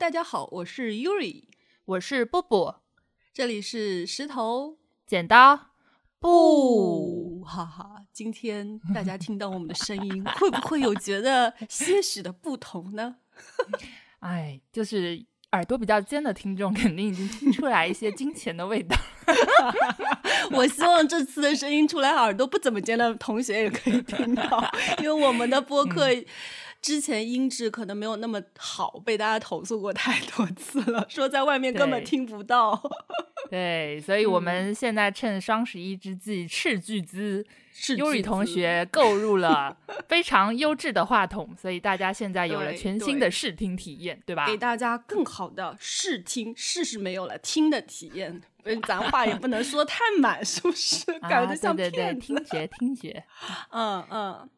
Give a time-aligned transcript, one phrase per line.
[0.00, 1.44] 大家好，我是 Yuri，
[1.84, 2.76] 我是布布，
[3.34, 5.72] 这里是石头剪刀
[6.18, 8.06] 布，哈哈。
[8.10, 13.16] 今天 大家听到我们的声音，会不会有觉得些许的不同呢？
[14.20, 15.22] 哎，就是
[15.52, 18.96] 耳朵比较尖的听众，肯定已经听出来一些金钱的味道。
[20.52, 24.64] 我希望这次的声音出来，耳朵不怎么尖的同学也可以听到，
[25.02, 26.06] 因为我们的播客。
[26.80, 32.80] 之前音质可能没有那么好，被大家投诉过太多次了，说在外面根本听不到。
[33.50, 37.44] 对，所以我们现在趁双十一之际斥巨资，
[37.96, 39.76] 优宇同学购入了
[40.08, 44.46] 非常优质的话筒，所以大家现在有了全新的视听体验，对吧？
[44.46, 48.40] 给大家更好的视听，视是没有了，听的体验。
[48.86, 51.04] 咱话也不能说太满，是不是？
[51.20, 52.20] 感觉像骗子。
[52.20, 53.24] 听觉，听觉。
[53.70, 54.50] 嗯 嗯。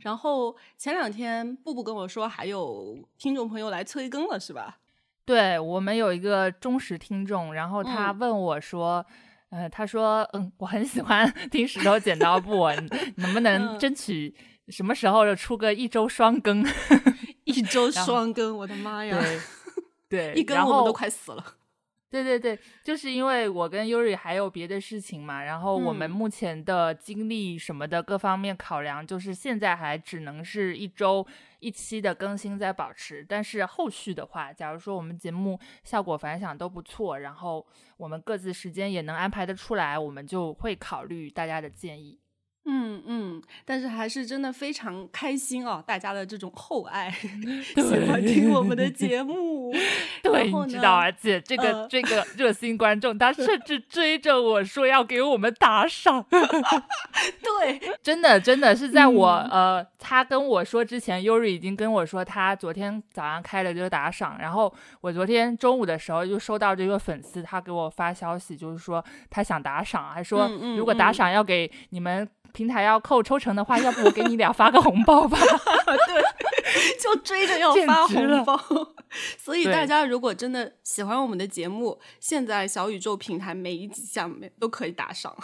[0.00, 4.78] 然后前两天布布跟我说，还有听众朋友来催更了，是吧？
[5.24, 9.04] 对我们有一个忠实听众，然后他问我说
[9.50, 12.68] ：“呃，他说，嗯，我很喜欢 听石头剪刀布，
[13.16, 14.34] 能不能争取
[14.68, 16.64] 什么时候出个一周双更？
[17.44, 19.16] 一周双更，我的妈呀！
[20.08, 21.44] 对，一更我们都快死了。”
[22.10, 31.26] 对对对，就是因为我跟 Yuri 还有别的事情嘛，然后我们目前的精力什么的各方面考量，就是现在还只能是一周
[31.60, 33.24] 一期的更新在保持。
[33.28, 42.19] 但是后续的话，假如说我们节目效果反响都不错，然后我们各自时间也能安排得出来，我们就会考虑大家的建议。
[42.66, 47.10] 嗯嗯，但是还是真的非常开心哦，大家的这种厚爱，
[47.74, 49.72] 喜欢听我们的 节目。
[50.22, 56.24] 对，你知道，而且这个这个 热心观众，他甚至追着我说要给我们打赏。
[56.30, 70.46] 对，真的真的是在我呃，他跟我说之前，Yuri 已经跟我说他昨天早上开了这个打赏，然后我昨天中午的时候就收到这个粉丝他给我发消息，就是说他想打赏，还说
[70.76, 72.28] 如果打赏要给你们。
[72.52, 75.38] 平台要扣抽成的话，要不我给你俩发个红包吧？
[76.06, 76.22] 对，
[77.00, 78.58] 就追着要 发红包。
[79.36, 85.36] 所以大家如果真的喜欢我们的节目，现在小宇宙平台每一集下面都可以打赏。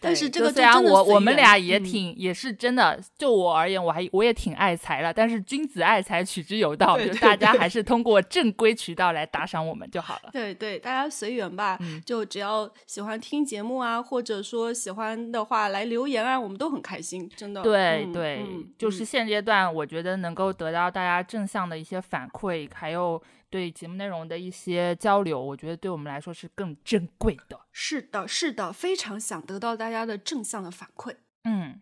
[0.00, 5.12] 但是这个虽然我我们俩也挺也是真的，就我而言，我还我也挺爱财的。
[5.12, 10.30] 但是君子爱财，取之有道，就大家还是通过正规渠道来打赏我们就好了。
[10.32, 11.78] 对对，大家随缘吧。
[12.06, 17.62] 就只要喜欢听节目啊，或者说喜欢的话来留言啊，我们都很开心，真的。
[17.62, 18.44] 对对，
[18.78, 23.22] 就是现阶段，我觉得能够得到大家正向的一些反馈，还有。
[23.52, 27.60] 对节目内容的一些交流，我觉得对我们来说是更珍贵的。
[27.70, 31.14] 是的，是的，非常想得到大家的正向的反馈。
[31.44, 31.78] 嗯，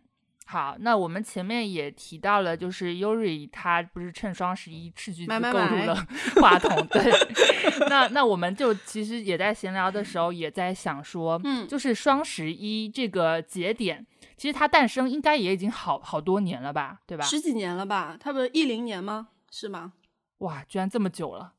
[0.50, 5.94] 好，那我们前面也提到了，就是 Yuri 他不是趁双十一斥巨资购入了
[6.42, 7.88] 话筒，对。
[7.88, 14.04] 那那我们就其实也在闲聊的时候也在想说，嗯，就是双十一这个节点，
[14.36, 17.24] 其实它诞生应该也已经好好多年了吧，对吧？
[17.24, 18.16] 十几年了吧？
[18.18, 19.28] 它不是一零年吗？
[19.52, 19.92] 是吗？
[20.38, 21.52] 哇，居然这么久了。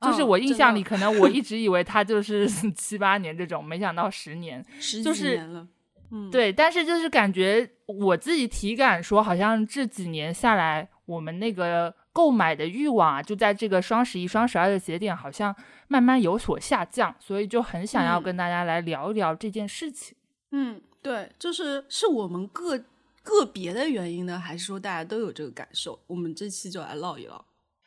[0.00, 5.68] 就是我印象里，可能我一直以为它就是 七八年这种，没想到十年，十几年了。
[6.10, 15.54] 嗯，对，但是就是感觉我自己体感说，好像这几年下来，我们那个购买的欲望啊，就在这个双十一、双十二的节点，好像
[15.86, 20.16] 慢慢有所下降，所以就很想要跟大家来聊一聊这件事情。
[20.52, 22.78] 嗯，对，就是是我们个
[23.22, 25.98] 个别的原因呢，还是说大家都有这个感受？
[26.06, 27.44] 我们这期就来唠一唠。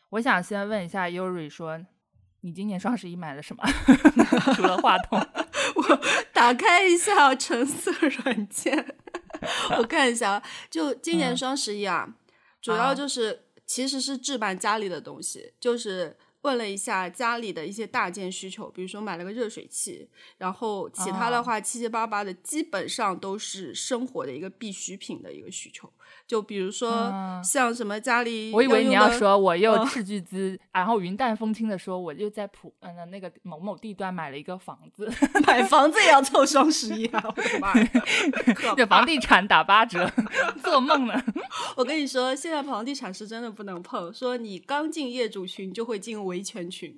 [0.10, 1.80] 我想先问一下 Yuri 说。
[2.44, 3.64] 你今年双十一买了什么？
[4.56, 5.41] 除了话筒，我
[6.34, 7.91] 打开一下橙色
[8.24, 8.96] 软件，
[9.78, 10.41] 我看一下。
[10.69, 12.07] 就今年双十一啊，
[12.62, 20.08] 主要就是其实是置办家里的东西，就是问了一下家里的一些大件需求，比如说买了个热水器，
[20.38, 25.92] 然后其他的话七七八八的，基本上都是生活的一个必需品的一个需求。
[26.28, 27.12] 就比如说
[27.44, 35.10] 像什么家里，我以为你要说我又斥巨资，然后云淡风轻的说我又在普嗯那个某某地段买了一个房子，
[35.46, 37.24] 买房子也要凑双十一啊！
[37.26, 37.90] 我的妈呀，
[38.78, 40.10] 这房地产打八折，
[40.64, 41.22] 做梦呢！
[41.76, 46.95] 我跟你说，现在房地产是真的不能碰，说你刚进业主群就会进维权群。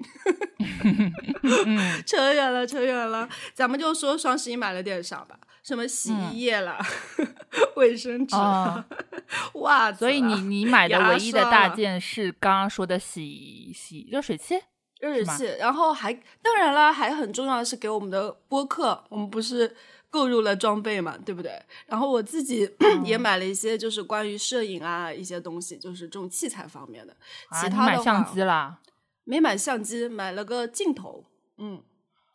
[2.06, 5.38] 扯远了，扯远了，咱们就说双十一买了点啥吧。
[5.64, 6.78] 什么洗衣液了，
[7.78, 8.36] 卫生纸，
[9.60, 10.00] 袜子。
[10.00, 14.56] 所以你你买的唯一的大件是刚刚说的洗洗热水器，
[15.00, 15.56] 热水器。
[15.60, 19.74] 然后还当然了，还很重要的是给我们的播客，我们不是
[20.10, 21.58] 购入了装备嘛，对不对？
[21.86, 22.70] 然后我自己
[23.06, 27.16] 也买了一些，就是关于摄影啊一些东西，就是这种器材方面的。
[27.62, 28.80] 其他买相机啦。
[29.24, 31.26] 没买相机，买了个镜头，
[31.58, 31.82] 嗯，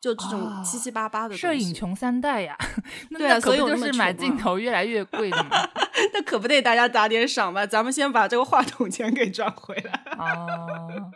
[0.00, 2.56] 就这种哦七七八八的摄影，穷三代呀，
[3.10, 5.68] 那对啊所以就是买镜头越来越贵的嘛？
[6.14, 7.66] 那可不得大家打点赏吧？
[7.66, 10.02] 咱们先把这个话筒钱给赚回来。
[10.18, 11.10] 哦，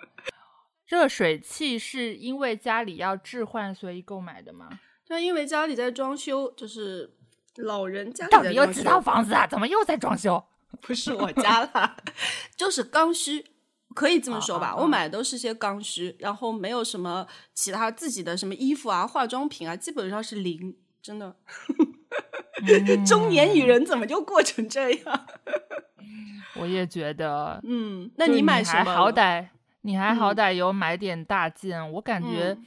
[0.86, 4.68] 热水器是因为家里要置换所以购买的吗？
[5.06, 7.14] 对，因为家里在装修，就是
[7.56, 9.46] 老人家里到底有几套房子啊？
[9.46, 10.42] 怎么又在装修？
[10.80, 11.96] 不是我家啦，
[12.56, 13.44] 就是刚需，
[13.92, 14.74] 可以这么说吧。
[14.76, 21.36] 我买的都是些刚需，然后没有什么其他自己的什么衣服啊、化妆品啊，基本上是零，真的。
[23.06, 25.26] 中年女人怎么就过成这样？
[26.56, 28.94] 我也觉得，嗯，那你买什么？
[28.94, 29.48] 好歹
[29.82, 32.66] 你还好嗯歹有买点大件，我感觉嗯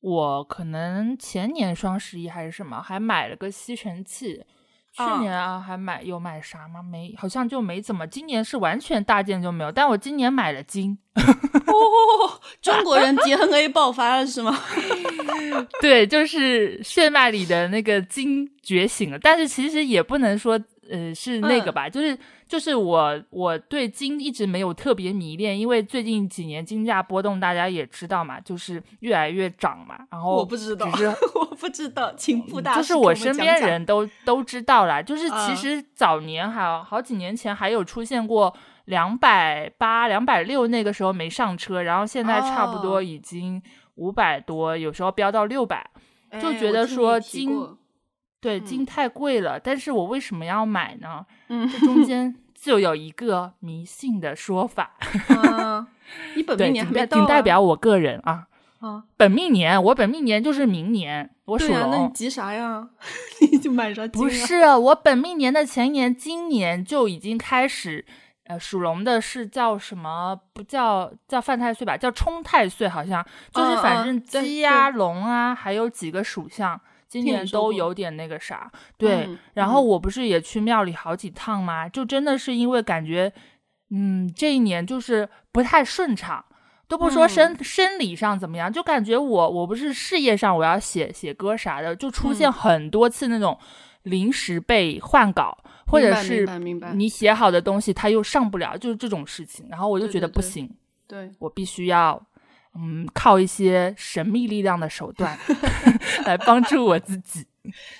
[0.00, 4.44] 我可能前年双十一还是什么，还买了个吸尘器。
[4.94, 6.82] 去啊年啊，还买有买啥吗？
[6.82, 8.06] 没，好像就没怎么。
[8.06, 14.58] 今年是完全大件就没有，但我今年买了金， 哦，中国人 DNA 爆发了是吗？
[15.80, 20.60] 对，就是血脉里的那个金觉醒了，但是其实也不能说
[20.90, 21.74] 呃是那个嗯。
[21.74, 38.54] 吧，就是就是我我对金一直没有特别迷恋，因为最近几年金价波动，大家也知道嘛，就是越来越涨嘛，然后我不知道只是我不知道，请 布大就是我身边人都都知道啦，就是其啊实早年还好几年前还有出现过
[38.86, 43.02] 两百八、两百六，那个时候没上车，然后现在差不多哦。
[43.02, 43.62] 已经
[43.94, 45.88] 五百多，有时候飙到六百。
[46.40, 47.76] 就觉得说金过
[48.42, 51.24] 对，嗯金太贵了，但是我为什么要买呢？
[51.48, 54.90] 嗯这中 间就有一个迷信的说法，
[55.28, 55.86] 啊，
[56.36, 58.48] 你本，命年还仅代没到、啊，仅代表我个人啊。
[58.80, 59.04] 啊。
[59.16, 62.08] 本命年，我本命年就是明年，我属龙啊，那你。
[62.12, 62.88] 急啥呀？
[63.52, 64.24] 你就买啥金啊？
[64.24, 68.04] 不是啊我本命年的前年，今年就已经开始，
[68.44, 70.38] 呃，属龙的是叫什么？
[70.52, 76.80] 不叫叫犯太岁吧，叫冲太岁，好像就是反正鸡呀、龙啊，还有几个属相，
[77.12, 78.70] 今年都有点那个啥。
[78.96, 81.86] 对，嗯然后嗯我不是也去庙里好几趟吗？
[81.88, 83.32] 就真的是因为感觉，
[83.90, 86.44] 嗯，这一年就是不太顺畅。
[86.88, 93.58] 都不说生、生理上怎么样，就感觉我我不是事业上我要写写歌啥的，就出现嗯很多次那种
[94.02, 95.56] 临时被换稿，
[95.86, 96.46] 或者是
[96.94, 99.66] 你写好的东西它又上不了，就是这种事情。
[99.70, 100.68] 然后我就觉得不行，
[101.08, 102.22] 对，我必须要
[102.74, 105.38] 嗯靠一些神秘力量的手段
[106.26, 107.46] 来帮助我自己。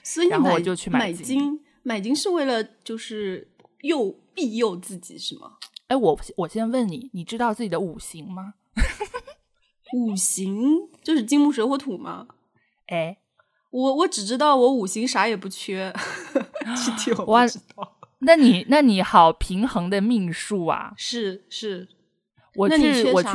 [0.03, 3.49] 所以然后我就去买买金金，买金是为了就是
[3.83, 5.53] 诱庇佑自己是吗？
[5.89, 8.55] 哎，我我先问你，你知道自己的五行吗？
[9.95, 12.27] 五行就是金木水火土吗？
[12.87, 13.19] 哎，
[13.71, 15.93] 我我只知道我五行啥也不缺，
[16.85, 17.99] 具体我不知道。
[18.21, 20.95] 那你那你好平衡的命数啊！
[20.97, 21.89] 是是，
[22.55, 23.29] 我去我去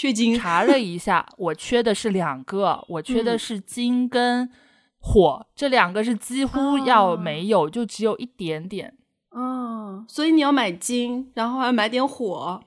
[0.00, 4.50] 缺金查了一下，我缺的是两个，我缺的嗯是金跟
[4.98, 8.96] 火，这两个是几乎要啊没有，就只有一点点。
[9.28, 12.62] 哦，所以你要买金，然后还买点火。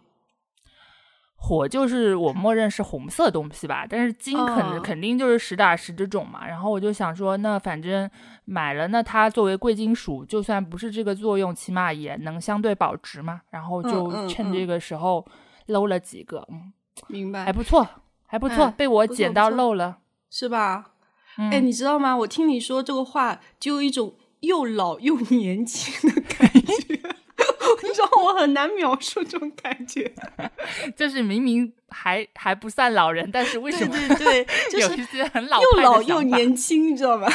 [1.36, 6.46] 火就是我默认是红色东西吧，但是金肯、哦肯定就是实打实这种嘛。
[6.46, 8.08] 然后我就想说，那反正
[8.46, 13.42] 买了，那它作为贵金属，就算不是这个作用，起码也能相对保值嘛。
[13.50, 15.26] 然后嗯就嗯趁这嗯个时候
[15.66, 16.72] 搂了几个，嗯，
[17.08, 17.88] 明白，还不错，
[18.28, 20.00] 还不错，哎被我捡到漏了。
[20.30, 20.92] 是吧？
[21.38, 22.16] 嗯、哎，你知道吗？
[22.18, 30.14] 我听你说这个话，就有一种又老又年轻的感觉， 你知道我很难描述这种感觉。
[30.96, 37.28] 就是明明还还不算老人，但是为什么对对对， 就是有一些很老又老又年轻，你知道吗？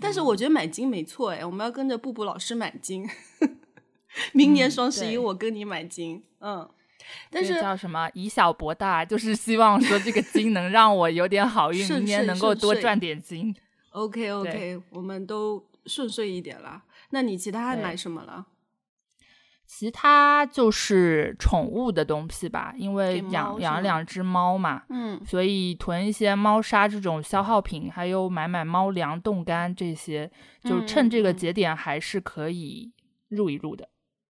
[0.00, 3.08] 但是我觉得买金没错哎，我们要跟着布布老师买金。
[4.32, 6.68] 明年嗯双十一我跟你买金，嗯。
[7.30, 13.54] 但这是叫什么以小博大，就是希望说这个金能让我有点好运， 顺明年能够多赚点金。
[13.90, 16.82] OK OK，我们都顺遂一点啦。
[17.10, 18.46] 那你其他还买什么了？
[19.66, 30.30] 其他就是宠物的东西吧，因为养养两只猫嘛，嗯，所以囤一些猫砂这种消耗品，还有买买猫粮、冻干这些，
[30.64, 32.90] 就趁这个节点还是可以
[33.28, 33.86] 入一入的。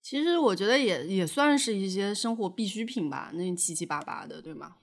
[0.09, 4.77] 其实我觉得也也算是一些生活必需品吧，那七七八八的，对吗？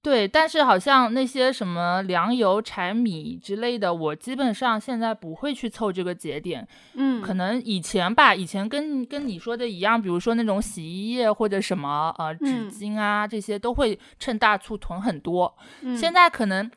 [0.00, 6.66] 对，但是好像那些什么粮油、柴米之类的，我基本上现在不会去凑这个节点。
[6.94, 15.54] 嗯可能以前吧，以前跟跟你说的一样，比如说那种洗衣液或者什么呃纸嗯巾啊，这些都会趁大促囤很多。
[15.82, 16.70] 嗯现在可能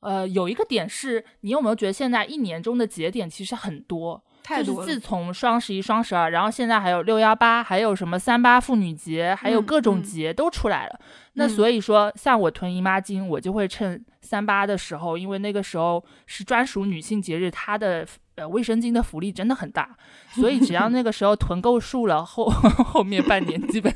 [0.00, 4.24] 呃有一个点是，你有没有觉得现在一年中的节点其实很多？
[4.62, 11.00] 就是自从双十一、双十二，然后现在还有六幺八，还有什么三八妇女节，还有各种节都出来了。
[11.34, 19.96] 那所以说，像我囤姨妈巾，我就会趁三八的时候，因为那个时候是专属女性节日，它的呃卫生巾的福利真的很大，
[20.32, 23.92] 所以只要那个时候囤够数了，后后面半年基本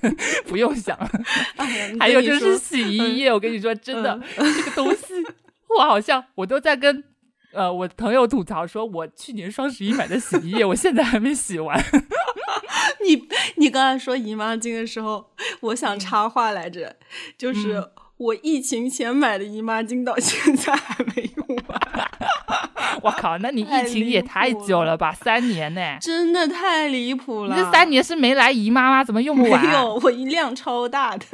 [0.46, 1.10] 不用想了。
[2.00, 5.14] 还有就是洗衣液，我跟你说真的，这个东西
[5.78, 7.04] 我好像我都在跟。
[7.52, 11.78] 呃，我朋友吐槽说，我去年双十一买的洗衣液，我现在还没洗完。
[13.06, 16.96] 你你刚才说姨妈巾的时候，我想插话来着，
[17.38, 17.82] 就是
[18.18, 21.80] 我疫情前买的姨妈巾到现在还没用完。
[23.00, 25.12] 我靠，那你疫情也太久了吧？
[25.12, 25.96] 三年呢？
[26.00, 27.54] 真的太离谱了！
[27.56, 29.04] 你这三年是没来姨妈吗？
[29.04, 29.64] 怎么用不完？
[29.64, 31.24] 没有，我一量超大的。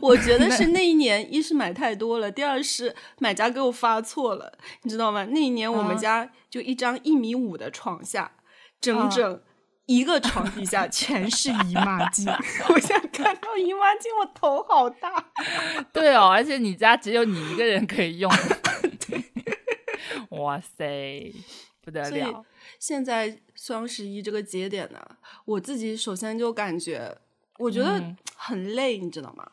[0.00, 4.50] 我觉得 是那一年，一是买太多了，第二是买家给我发错了，
[4.82, 5.26] 你知道吗？
[5.26, 8.32] 那一年我们家就一张一米五的床下，
[8.80, 9.40] 整整
[9.86, 12.30] 一个床底下 全是姨妈巾。
[12.72, 15.32] 我现在看到姨妈巾，我头好大。
[15.92, 18.30] 对哦，而且你家只有你一个人可以用。
[19.06, 19.24] 对。
[20.30, 21.32] 哇塞，
[21.82, 22.44] 不得了！
[22.78, 25.00] 现在双十一这个节点呢，
[25.44, 27.18] 我自己首先就感觉，
[27.58, 29.46] 我觉得很累，你知道吗？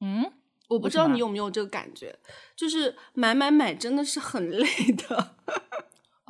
[0.00, 0.30] 嗯，
[0.68, 2.18] 我不知道你有没有这个感觉，
[2.54, 5.36] 就是买买买真的是很累的。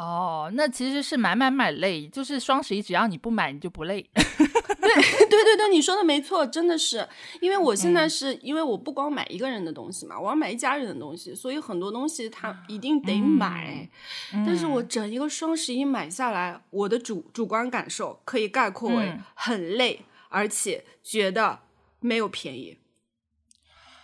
[0.00, 4.09] 哦，那其实是买买买累，就是双十一只要你不买，你就不累。
[4.14, 4.95] 对
[5.28, 7.07] 对对对，你说的没错，真的是，
[7.42, 13.87] 因为我现在是因为我不光买一个人的东西嘛，我要买一家人的东西，所以很多东西它一定得买。
[14.33, 21.61] 但是我整一个双十一买下来，我的主主观感受可以概括为很累，而且觉得
[22.00, 22.78] 没有便宜，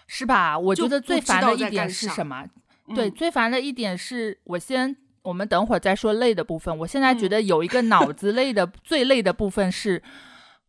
[0.06, 0.58] 是吧？
[0.58, 2.46] 我觉得最烦的一点是什么？
[2.94, 4.94] 对，最烦的一点是我先，
[5.26, 6.76] 我们等会儿再说累的部分。
[6.78, 10.02] 我现在觉得有一个脑子累的 最累的部分是。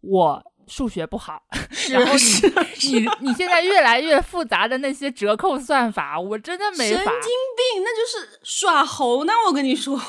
[0.01, 1.41] 我数学不好，
[1.89, 6.97] 然后你你你现在越来越复杂的那些折扣算法，我真的没法。
[6.97, 9.33] 神经病，那就是耍猴呢！
[9.47, 9.99] 我跟你说，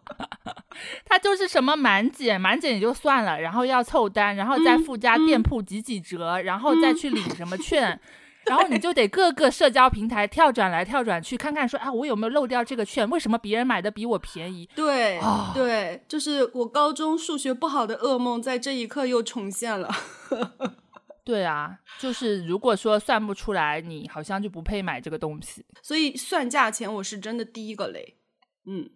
[1.04, 8.00] 他就是什么满减，满减也就算了，然后要凑单，然后再附加店铺几几折，然后再去领什么券。
[8.46, 13.08] 然后你就得各个社交平台跳转来跳转去，看看说啊，我有没有漏掉这个券？
[13.10, 14.68] 为什么别人买的比我便宜？
[14.74, 15.20] 对，
[15.52, 19.90] 对，就是我高中数学不好的噩梦，在这一刻又重现了。
[21.24, 25.66] 对啊，就是如果说算不出来，你好像就不配买这个东西。
[25.82, 28.16] 所以算价钱，我是真的第一个雷。
[28.64, 28.88] 嗯，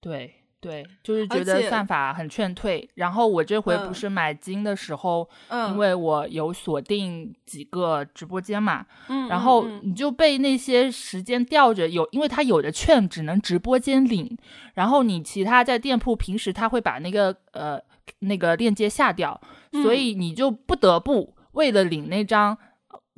[0.00, 0.34] 对。
[0.60, 2.88] 对，就是觉得算法很劝退。
[2.94, 5.28] 然后我这回不是买金的时候，
[5.70, 8.84] 因为我有锁定几个直播间嘛，
[9.28, 14.36] 然后你就被那些时间吊着，有因为他有的券只能直播间领，
[14.74, 17.80] 然后你其他在店铺平时他会把那个呃
[18.18, 19.40] 那个链接下掉，
[19.82, 22.58] 所以你就不得不为了领那张。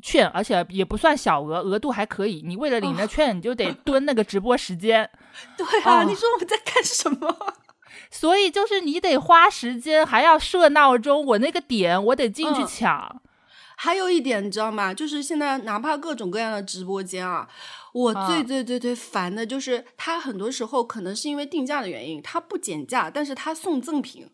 [0.01, 2.43] 券，而且也不算小额，额度还可以。
[2.45, 5.09] 你为了领那券，你就得 蹲那个直播时间。
[5.57, 7.55] 对啊，你说我们在干什么？
[8.11, 11.25] 所以就是你得花时间，还要设闹钟。
[11.27, 13.21] 我那个点，我得进去抢。
[13.77, 14.93] 还有一点，你知道吗？
[14.93, 17.49] 就是现在哪怕各种各样的直播间啊，
[17.95, 24.29] 我最最最最烦的就是，他很多时候可能是因为定价的原因，他不减价，但是他送赠品。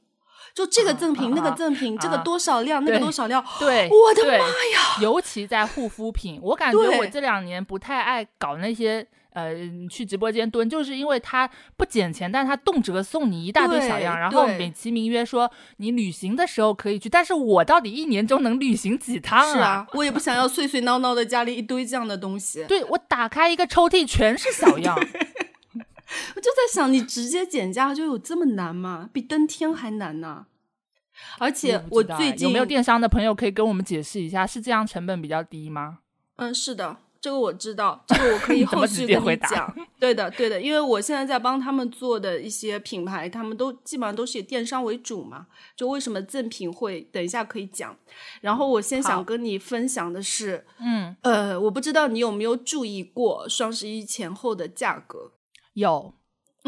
[0.57, 4.97] 就这个赠品，那个赠品，这个多少量，那个多少量，对，我的妈呀！
[5.03, 9.53] 尤其在护肤品，我感觉我这两年不太爱搞那些呃
[9.91, 11.47] 去直播间蹲，就是因为它
[11.77, 19.87] 不减钱，但是它动辄送你一大堆小样，然后美其名曰说你旅行的时候可以去，但是我到底一年中能旅行几趟啊？
[19.93, 22.65] 我也不想要碎碎闹闹的家里一堆这样的东西。
[22.67, 24.99] 对我打开一个抽屉全是小样，
[26.35, 29.11] 我就在想，你直接减价就有这么难吗？
[29.13, 30.47] 比登天还难呢？
[31.39, 36.01] 而且我最近有没有电商的朋友可以跟我们解释一下，是这样成本比较低吗？
[36.37, 39.75] 嗯，是的，这个我知道，这个我可以 后续跟你讲。
[39.99, 45.47] 对的，对的，因为我现在在帮他们做的一些品牌，他们都基本上都是以电商为主嘛。
[45.75, 47.97] 就为什么赠品会，等一下可以讲。
[48.43, 55.33] 然后我先想跟你分享的是，嗯，呃，我不知道你有没有注意过双十一前后的价格？
[55.77, 56.13] 有。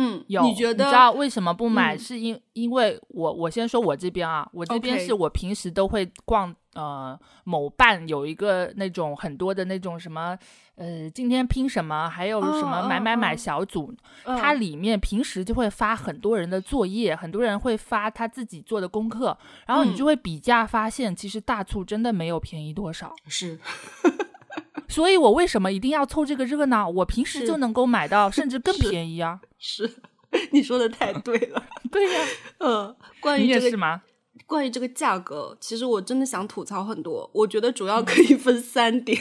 [0.00, 1.98] 嗯，有你觉得你知道为什么不买？
[1.98, 10.38] 是因因为我我先说我这边啊，我这边是我平时都会逛呃某办有一个那种很多的那种什么
[10.76, 19.36] 呃今天拼什么，还有什么买买买小组，它里面平时就会发很多人的作业，很多人会发他自己做的功课，
[19.66, 23.12] 然后你就会比价发现，其实大促真的没有便宜多少。
[23.26, 23.58] 是，
[24.88, 26.88] 所以我为什么一定要凑这个热闹？
[26.88, 29.40] 我平时就能够买到， 甚至更便宜啊。
[29.58, 29.88] 是，
[30.50, 31.62] 你说的太对了。
[31.92, 32.20] 对呀，
[32.58, 34.02] 嗯，关于这个也是吗？
[34.46, 37.30] 关于这个价格，其实我真的想吐槽很多。
[37.34, 39.20] 我觉得主要可以分三点。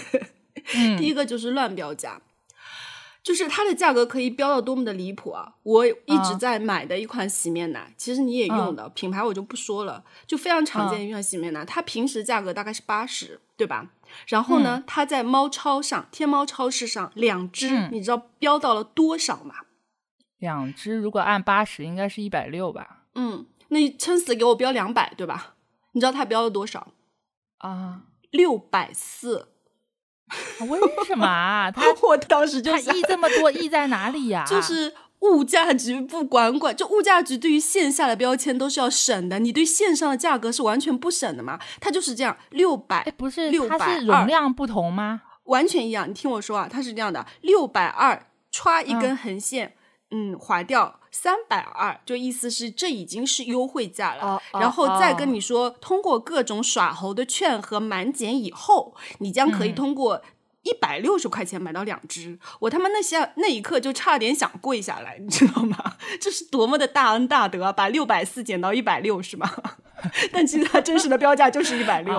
[0.73, 2.21] 嗯第一个就是乱标价，
[3.23, 5.53] 就是它的价格可以标到多么的离谱啊！
[5.63, 5.93] 我一
[6.23, 13.89] 直啊在买的一款洗面奶，其实你也用嗯的、品牌我就不说了，就非常常见的一款洗面奶，它平时价格大概是八十，对吧？
[14.27, 19.55] 然后呢，它在猫超上、天猫超市上两只，嗯你知道标到了多少吗？
[20.37, 23.05] 两只如果按八十，应该是一百六吧？
[23.15, 25.55] 嗯，那你撑死给我标两百，对吧？
[25.93, 26.93] 你知道它标了多少？
[27.57, 29.49] 啊，六百四。
[30.59, 31.71] 为什么啊？
[31.73, 34.43] 他我当时就它想溢这么多，溢在哪里呀？
[34.47, 41.59] 就是物价局不管管，就物价局对于线下的标签都是要审的，你对线上的价格是完全不审的嘛？
[41.79, 45.23] 它就是这样，六哎，百不是，六它是容量不同吗？
[45.45, 46.07] 完全一样。
[46.09, 49.73] 你听我说啊，它是这样的，六百二歘一根横线，
[50.11, 54.41] 嗯，划掉三百二，就意思是这已经是优惠价了。
[54.53, 60.21] 然后再跟哦你说，通过各种耍猴的券和满减以后，你将可以嗯通过。
[60.67, 65.77] 一百六十块钱买到两只，我他妈那下那一刻就差点想跪下来，你知道吗？
[66.19, 67.71] 这是多么的大恩大德啊！
[67.71, 69.49] 把六百四减到一百六是吗？
[70.31, 72.13] 但其实它真实的标价就是一百六。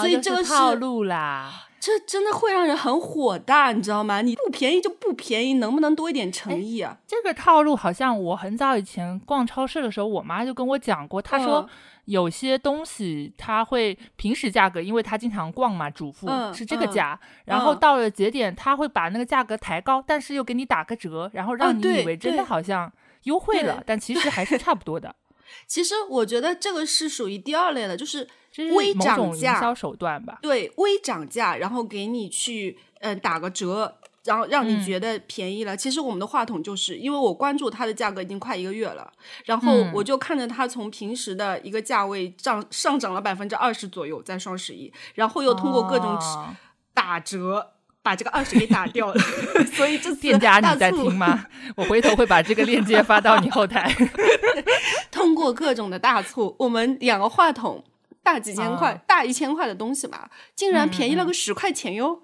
[0.00, 1.64] 所以这个是套路啦。
[1.80, 4.20] 这真的会让人很火大，你知道吗？
[4.20, 6.96] 你不便宜就不便宜，能不能多一点诚意啊？
[7.06, 11.68] 这个套路好像我很早以前逛超市的时候，我妈就跟我讲过，她说嗯
[12.08, 22.90] 有些东西他会平时价格，因为他经常逛嘛，主妇、嗯是这个嗯价，然后嗯到了节点，他会把那个价格抬高，但是又给你打个折，然后让你以为真的好像
[23.24, 25.14] 优惠了对，但其实还是差不多的，
[25.68, 28.26] 其实我觉得这个是属于第二类的，就是
[28.74, 30.38] 微涨价销手段吧。
[30.40, 33.97] 对微涨价，然后给你去呃打个折，
[34.28, 35.76] 然后让你嗯觉得便宜了。
[35.76, 39.10] 其实我们的话筒就是因为我关注它的价格已经快一个月了，
[39.46, 46.54] 然后嗯我就看着它从平时的一个价位涨上涨了百分之二十左右，在双十一，然后又通过各种哦
[46.92, 47.72] 打折。
[48.00, 49.20] 把这个二十给打掉了，
[49.76, 51.44] 所以这次店家你在听吗？
[51.76, 53.94] 我回头会把这个链接发到你后台。
[55.12, 57.84] 通过各种的大促，我们两个话筒
[58.22, 62.22] 大几千块、啊大一千块的东西吧，竟然便宜了个十块钱哟！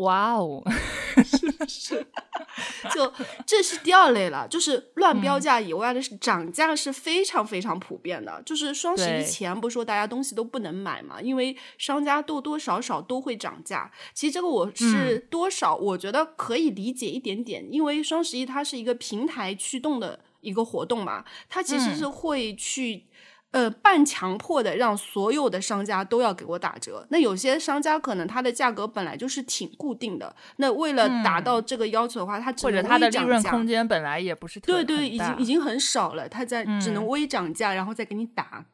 [0.00, 0.62] 哇哦，
[1.24, 2.06] 是是
[2.92, 3.12] 就
[3.46, 8.42] 这是第二类了，就是乱标价以外的是涨价是非常非常普遍的。
[8.44, 13.90] 就是双十一前不是说大家东西都不能买嘛，因为商家多多少少都会涨价。
[14.14, 23.06] 其实这个我是多少我觉得可以理解一点点，因为双十一它是一个平台驱动的一个活动嘛，它其实是会去。
[23.52, 27.04] 呃，半强迫的让所有的商家都要给我打折。
[27.10, 38.64] 那有些商家可能它的价格本来就是挺固定的，那为了达到这个要求的话，它只能或者它的利微涨价润空间本来也不是特对对，已经已经很少了，它在只能嗯微涨价，然后再给你打。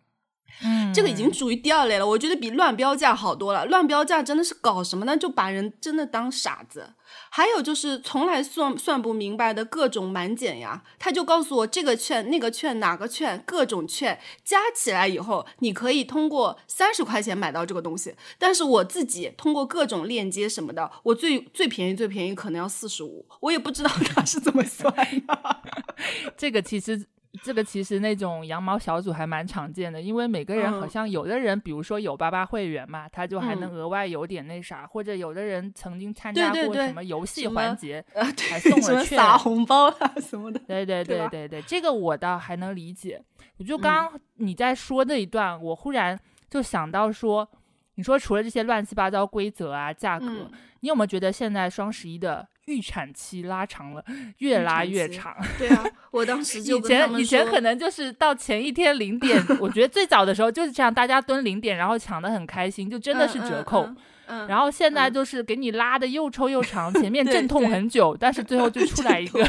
[0.63, 3.67] 嗯，这个已经属于第二类了，我觉得比乱标价好多了。
[3.67, 5.17] 乱标价真的是搞什么呢？
[5.17, 6.95] 就把人真的当傻子。
[7.31, 18.15] 还有就是从来算算不明白的各种满减呀，他就告诉我这个券、那个券、哪个券、各种券加起来以后，你可以通过三十块钱买到这个东西。
[18.39, 24.93] 但是我自己通过各种链接什么的，我最最便宜最便宜可能要四十五，我也不知道他是怎么算
[25.27, 25.63] 的。
[26.37, 27.07] 这个其实。
[27.43, 40.61] 这个其实那种羊毛小组还蛮常见的，因为每个人好嗯像有的人，比如说有八八会员嘛，他就还能嗯额外有点那啥，或者有的人曾经参加过什么游戏环节，呃，还对，送了券撒红包啊什么的。
[40.67, 43.23] 对对对对对对，这个我倒还能理解。
[43.59, 46.19] 我就嗯刚刚你在说那一段，我忽然
[46.49, 47.49] 就想到说，
[47.97, 54.05] 你说除了这些乱七八糟规则啊、价格，嗯你有没有觉得现在双十一的预产期拉长了，
[54.39, 55.35] 越拉越长？
[55.59, 63.83] 对啊，我当时就以前以前可能就是到前一天零点，我觉得最早的时候就是这样，大家蹲零点，然后抢的很开心，就真的是折扣。
[63.83, 63.97] 嗯嗯
[64.29, 69.41] 嗯然后现在嗯就是给你拉的又臭又长，前面阵痛很久，但是最后就 出来一个，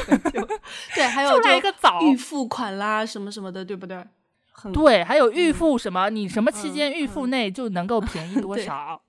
[0.93, 1.99] 对，还有出来一个早。
[2.03, 4.05] 预付款啦，什么什么的，对不对？
[4.71, 9.01] 对，还有预付什么，你什么期嗯间预付内就能够便宜多对少？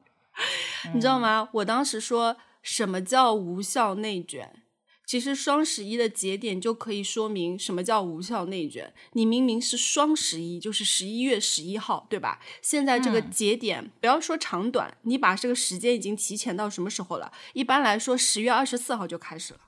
[0.95, 1.21] 你知道嗯？
[1.21, 1.49] 吗？
[1.53, 2.35] 我当时说
[2.71, 4.63] 什么叫无效内卷？
[5.07, 8.93] 其实双十一的节点就可以说明什么叫无效内卷。
[9.15, 12.41] 你明明是双十一，就是十一月十一号，对吧？
[12.61, 17.33] 现在这个嗯节点，不要说长短，你把这个时间已经提前到什么时候了？
[17.55, 19.61] 一般来说，十月二十四号就开始了。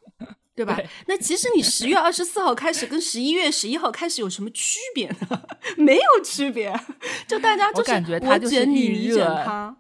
[0.55, 0.75] 对吧？
[0.75, 5.43] 对那其实你十月二十四号开始跟十一月十一号开始有什么区别呢？
[5.79, 6.79] 没有区别，
[7.27, 9.75] 就大家就是我卷你，你卷他。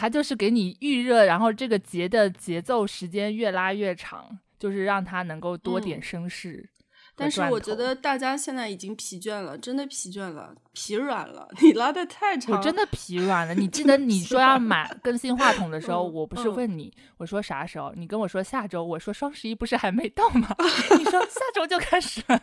[0.00, 6.66] 它就是给你预热，然后这个节的节奏时间越拉越长，就是让它能够多点嗯声势。
[7.14, 11.46] 但是我觉得大家现在已经疲倦了，真的疲倦了，疲软了。
[11.60, 13.54] 你拉的太长，我真的疲软了。
[13.54, 17.92] 你记得你 说要买 更新话筒的时候，我不是问你，我说啥时候？
[17.94, 20.56] 你跟我说下周，我说双十一不是还没到吗？
[20.96, 22.40] 你说下周就开始了，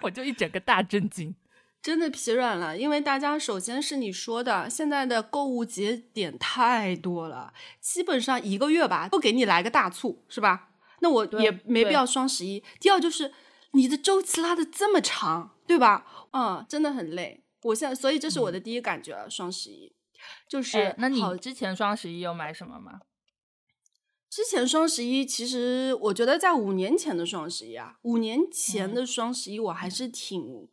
[0.00, 1.34] 我就一整个大震惊。
[1.82, 10.68] 真的疲软了，因为大家首先是你说的，现在的购物节点太多了，基本上一个月吧，不给你来个大促，是吧？
[11.00, 12.62] 那我也没必要双十一。
[12.78, 13.32] 第二就是
[13.72, 16.06] 你的周期拉的这么长，对吧？
[16.32, 17.42] 嗯，真的很累。
[17.62, 19.28] 我现在，所以这是我的第一感觉了。
[19.28, 19.92] 双十一
[20.48, 23.00] 就是，那你之前双十一有买什么吗？
[24.30, 30.68] 之前双十一其实我觉得在五年前的双十一啊，五年前的双十一我还是挺。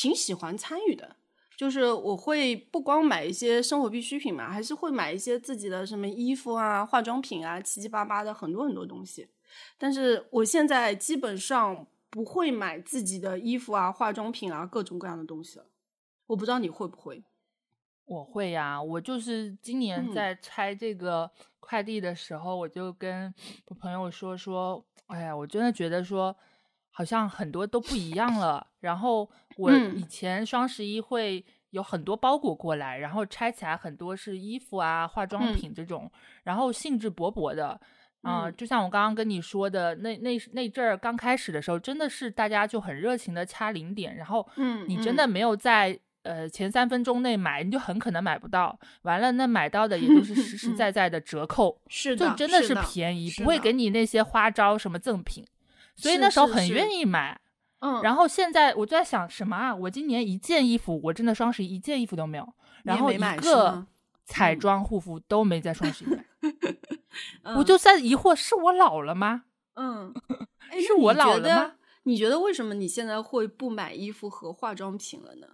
[0.00, 1.16] 挺喜欢参与的，
[1.56, 9.28] 就是我会不光买一些生活必需品嘛，还是会买一些自己的什么衣服啊、化妆品啊，七七八八的很多很多东西。
[9.76, 15.66] 但是我现在基本上不会买自己的衣服啊、化妆品啊，各种各样的东西了。
[16.28, 17.24] 我不知道你会不会？
[18.04, 23.34] 我会呀，我就是今年在拆这个快递的时候，我就跟
[23.66, 26.36] 我朋友说说，哎呀，我真的觉得说。
[26.90, 28.66] 好像很多都不一样了。
[28.80, 36.10] 然后我以前双十一会有很多包裹过来，然后拆起来很多是衣服啊、化妆品这种，
[36.44, 37.78] 然后兴致勃勃的。
[38.22, 44.46] 啊，就像我刚刚跟你说的，那那那阵儿刚开始的时候，真的是大家就很热情的掐零点，然后
[44.88, 48.76] 你真的没有在呃前三分钟内买，你就很可能买不到。
[49.02, 55.46] 完了，那买到的也都是实实在 在的折扣，是的，就真的是便宜，不会给你那些花招什么赠品。
[55.94, 57.40] 所以那时候很愿意买，
[57.80, 59.74] 嗯，然后现在我就在想什么啊？
[59.74, 63.86] 我今年一件衣服，我真的双十一一件衣服都没有，然后一个
[64.24, 66.24] 彩妆护肤都没在双十一买，
[67.56, 69.44] 我就在疑惑，是我老了吗？
[69.74, 70.12] 嗯，
[70.84, 71.74] 是我老了吗？
[72.02, 75.46] 你觉得为什么你现在会不买衣服和化妆品了呢？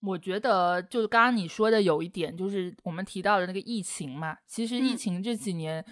[0.00, 5.84] 我觉得就是刚刚你说的有一点，就是我们提到的那个疫情嘛，其实疫情这几年。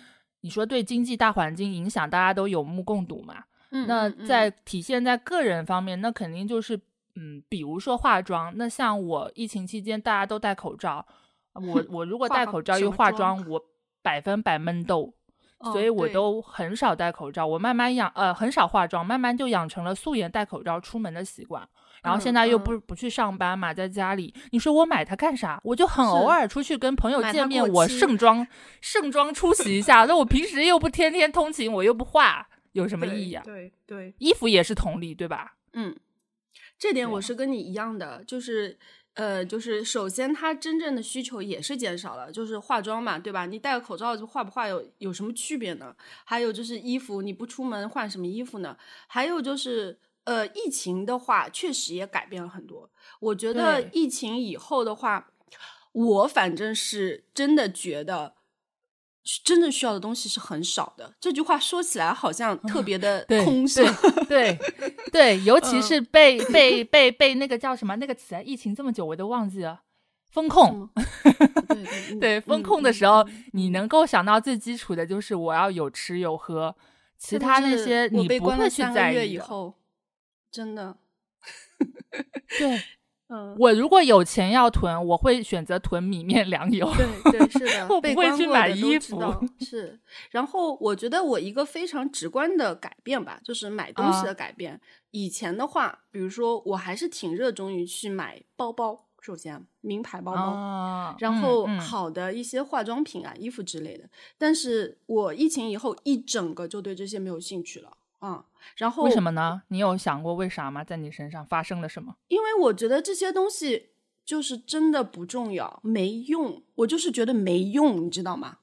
[0.43, 3.45] 你说对经济大环境影响，大家都有目共睹嘛。
[3.71, 6.77] 那在体现在个人方面，那肯定就是，
[7.17, 8.53] 嗯，比如说化妆。
[8.57, 11.05] 那像我疫情期间大家都戴口罩，
[11.55, 13.61] 我 我如果戴口罩又化妆，我
[14.03, 15.13] 百分百闷痘，
[15.73, 17.47] 所以我都很少戴口罩。
[17.47, 21.69] 我慢慢养，呃，很少化妆，慢慢就养成了素颜戴口罩出门的习惯。
[22.03, 25.61] 然后现在又不不去上班嘛，在家里，你说我买它干啥？
[25.65, 28.47] 我就很偶尔出去跟朋友见面，我盛装
[28.81, 30.05] 盛装出席一下。
[30.05, 32.47] 那我平时又不天天通勤，我又不化，
[32.77, 33.43] 有什么意义啊？
[33.45, 35.57] 对对，衣服也是同理，对吧？
[35.73, 35.97] 嗯，
[36.79, 38.79] 这点我是跟你一样的，就是
[39.15, 43.47] 呃，就是首先它真正的需求也是减少了，就是化妆嘛，对吧？
[43.47, 45.97] 你戴个口罩就化不化有有什么区别呢？
[46.25, 48.77] 还有就是衣服，你不出门换什么衣服呢？
[49.07, 49.99] 还有就是。
[50.27, 52.91] 呃，疫情的话，确实也改变了很多。
[53.21, 55.31] 我觉得疫情以后的话，
[55.93, 58.35] 我反正是真的觉得，
[59.45, 61.13] 真正需要的东西是很少的。
[61.21, 63.83] 这句话说起来好像特别的空虚，
[64.29, 64.57] 对
[65.11, 68.43] 对，尤其是被被被被那个叫什么那个词啊？
[68.43, 69.83] 疫情这么久，我都忘记了。
[70.31, 70.89] 风控，
[72.21, 76.77] 对 风控的时候，你能够想到最基础的就是我要有吃有喝，
[77.17, 79.75] 其他那些你不会去在意的。
[80.51, 80.97] 真的，
[82.59, 82.83] 对，
[83.29, 86.89] 嗯，我如果有钱要囤，我会选择囤米面粮油。
[86.97, 89.21] 对对，是的， 我不会去买衣服。
[89.61, 89.99] 是，
[90.31, 94.81] 然后我觉得我一个非常直观的改变吧，就是买东西的改变。
[95.11, 104.09] 以前的话，比如说我还是挺热衷于去买包包，首先名牌包包，然后好的一些化妆品啊、衣服之类的。
[104.39, 107.91] 但是我疫情以后一整个就对这些没有兴趣了。
[108.27, 108.45] 啊，
[108.77, 109.63] 然后为什么呢？
[109.69, 110.83] 你有想过为啥吗？
[110.83, 112.17] 在你身上发生了什么？
[112.29, 113.91] 因为我觉得这些东西
[114.25, 116.63] 就是真的不重要，没用。
[116.77, 118.59] 我就是觉得没用，你知道吗？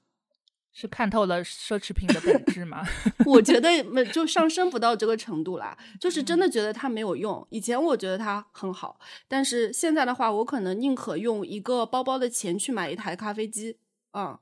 [0.76, 2.84] 是看透了奢侈品的本质吗？
[3.28, 7.46] 我觉得没就上升不到这个程度啦，就是真的觉得它没有用。
[7.52, 13.78] 以前我觉得它很好，但是现在的话，我可能宁可用一个包包的钱去买一台咖啡机。
[14.14, 14.38] 嗯。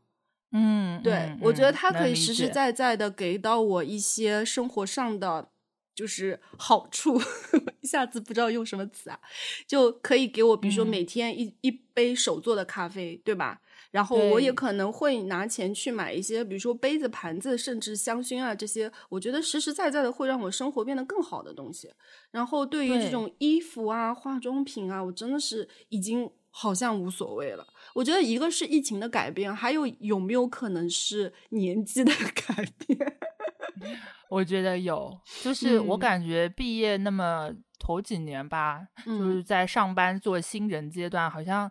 [0.54, 5.50] 嗯，对，我觉得它可以实实在在的给到我一些生活上的
[5.96, 7.18] 就是好处，
[7.82, 9.20] 一下子不知道用什么词啊，
[9.66, 13.62] 就可以给我，比如说每天一一杯手做的咖啡，对吧？
[13.92, 21.94] 然后我也可能会拿钱去买一些，比如说杯子、盘子，甚至香薰啊这些，我觉得实实在在的会让我生活变得更好的东西。
[22.32, 26.30] 然后对于这种衣服啊、化妆品啊，我真的是已经。
[26.54, 27.66] 好像无所谓了。
[27.94, 33.18] 我觉得一个是疫情的改变，还有有没有可能是年纪的 改变？
[34.30, 41.70] 我觉得有，就是我嗯感觉毕业那么头几年吧，就是嗯在上班做新人阶段，好像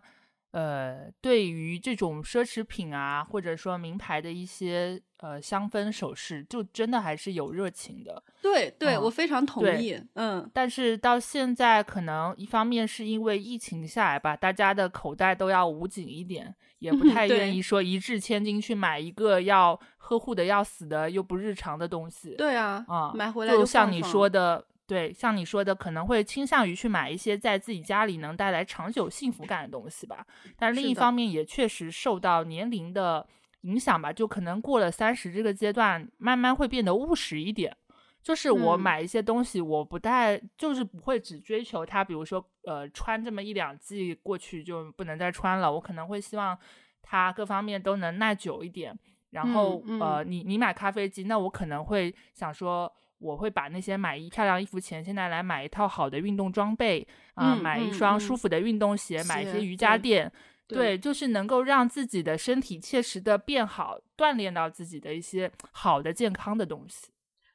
[0.51, 8.21] 呃，对于这种奢侈品啊，或者说名牌的一些呃香氛首饰，就真的还是有热情的。
[8.41, 9.97] 对对，嗯我非常同意。
[10.15, 22.35] 嗯，但是到现在，可能一方面是因为疫情下来吧，大家的口袋都要捂紧一点，也不嗯 太愿意说一掷千金去买一个要呵护的要死的又不日常的东西。
[22.35, 30.25] 对啊，啊，买回来就像你说的，对，像你说的，可能会倾向于去买一些在自己家里能带来长久幸福感的东西吧。
[30.57, 33.25] 但另一方面，也确实受到年龄的
[33.61, 37.75] 影响吧，就可能过了三十这个阶段，慢慢会变得务实一点。
[38.21, 46.55] 就是我嗯买一些东西，我不太就是不会只追求它，比如说呃穿这么一两季过去就不能再穿了，我可能会希望
[47.01, 48.95] 它各方面都能耐久一点。
[49.31, 60.29] 然后、嗯呃，你你买咖啡机，那我可能会想说，我会把那些买一漂亮衣服钱，现在来买一套好的运动装备啊、嗯买一嗯双舒嗯服的运动鞋，买一些瑜伽垫，
[60.67, 67.07] 对对，就是能够让自己的身体切实的变好，锻炼到自己的一些好的健康的东西。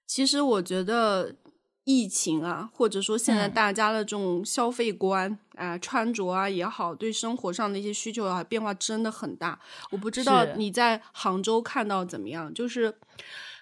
[0.07, 1.35] 其实我觉得
[1.83, 9.59] 疫情啊，或者说现在嗯大家的这种消费观啊、穿着啊也好，对生活上的一些需求啊变化真的很大。
[9.91, 12.53] 我不知道你在杭州看到怎么样？
[12.53, 12.95] 就是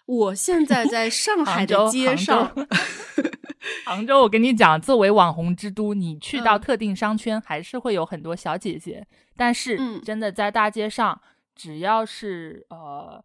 [0.06, 2.54] 我现在 在上海的街上，
[3.86, 9.06] 杭州，我跟你讲，作为网红之都，你去到嗯特定商圈，还是会有很多小姐姐。
[9.36, 11.20] 但是，嗯真的在大街上，
[11.54, 13.24] 只要是呃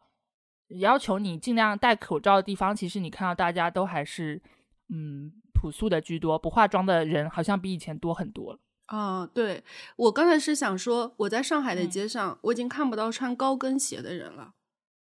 [0.79, 4.41] 要求你尽量戴口罩的地方，其实你看到大家都还是
[4.87, 8.59] 嗯朴素的居多，不化妆的人好像比以前多很多了。
[8.85, 9.63] 啊，对
[9.97, 14.53] 我刚才是想说，我在上海的嗯街上，我已经看不到穿高跟鞋的人了。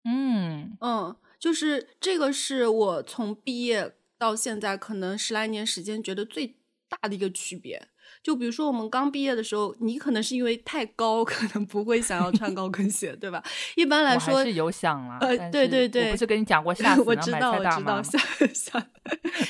[0.05, 6.55] 嗯嗯，就是这个是我从毕业到现在可能十来年时间觉得最
[6.87, 7.89] 大的一个区别。
[8.21, 13.43] 就比如说我们刚毕业的时候，你可能是因为太高， 可能不会想要穿高跟鞋，对吧？
[13.75, 18.01] 一般来说还，是有想了，呃对对对我不是跟你讲过吓死我知道，我知道？
[18.01, 18.17] 下
[18.53, 18.87] 下。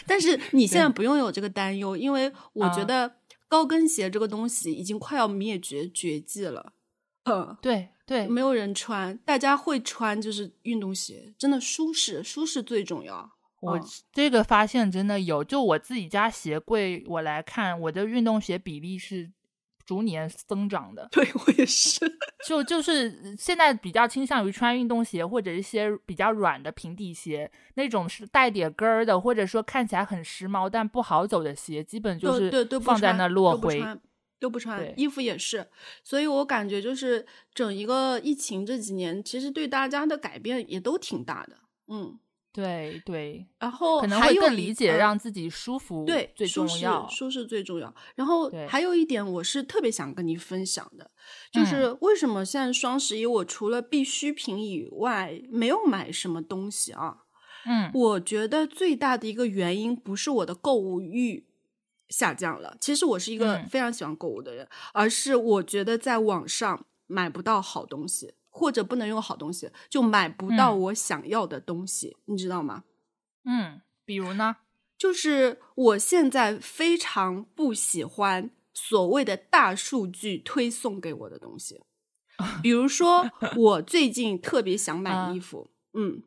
[0.08, 3.16] 但是你现在不用有这个担忧，因为我觉啊得
[3.48, 6.74] 高跟鞋这个东西已经快要灭绝绝迹了。
[7.26, 13.32] 嗯，对对，没有人穿，大家会穿就是运动鞋，真的舒适，舒适最重要。
[13.62, 19.32] 我嗯这个发现真的有，就我自己家鞋柜我来看，我的运动鞋比例是
[19.86, 21.08] 逐年增长的。
[21.12, 22.00] 对我也是。
[22.46, 33.82] 就就是现在比较倾向于穿运动鞋或者一些比较软的平底鞋，那种是带点跟儿的，或者说看起来很时髦但不好走的鞋，基本就是放在穿那落灰。
[34.44, 35.66] 都不穿，衣服也是，
[36.04, 41.56] 所以我感觉就是整一个疫情这几年，其实对大家的改变也都挺大的，
[41.88, 42.20] 嗯，
[42.52, 47.08] 对对，然后可能会还有一更理解呃让自己舒服对最重要。
[47.08, 47.96] 舒适最重要。
[48.16, 51.10] 然后还有一点，我是特别想跟你分享的，
[51.54, 57.20] 就嗯是为什么现在双十一我除了必需品以外没有买什么东西啊？
[57.66, 61.46] 嗯我觉得最大的一个原因不是我的购物欲
[62.14, 63.68] 下降了，其实我是一个嗯。
[63.68, 70.80] 非常喜欢购物的人，而是我觉得在网上买不到好东西，或者不能用好东西，就买不到嗯。
[70.82, 72.84] 我想要的东西，你知道吗？
[73.46, 74.58] 嗯，比如呢？
[74.96, 81.82] 就是我现在非常不喜欢所谓的大数据推送给我的东西，
[82.62, 86.22] 比如说我最近特别想买啊衣服，嗯，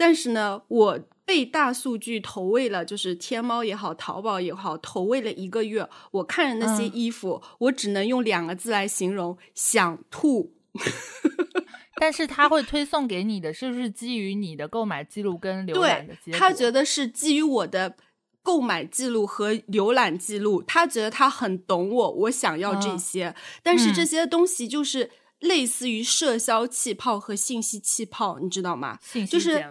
[0.00, 10.54] 但是呢，我被大数据投喂了，就是天猫也好，淘宝也好，投喂了一个月，我看着那些嗯衣服，我只能用两个字来形容：想吐。
[12.00, 16.38] 但是他会推送给你的，是不是基于你的购买记录跟浏览的结对果？
[16.38, 17.94] 他觉得是基于我的
[18.42, 28.98] 购买记录和浏览记录，他觉得他很懂我，我想要这嗯些，但是这嗯些东西就是类似于社交气泡和信息气泡，你知道吗？
[29.02, 29.64] 信息就是。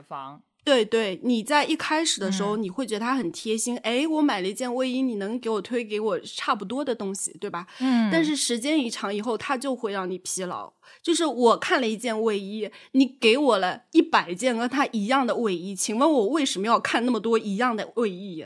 [0.66, 7.66] 对对，你在一开始的时候，嗯你会觉得他很贴心，哎，我买了一件卫衣，你能给我推给我差不多的东西，对吧？
[7.80, 10.72] 嗯，但是时间一长以后，他就会让你疲劳。
[11.02, 18.46] 就是我看了一件卫衣，你给我了一百件跟它一样的卫衣，请问我为什么要看那么多一样的卫衣？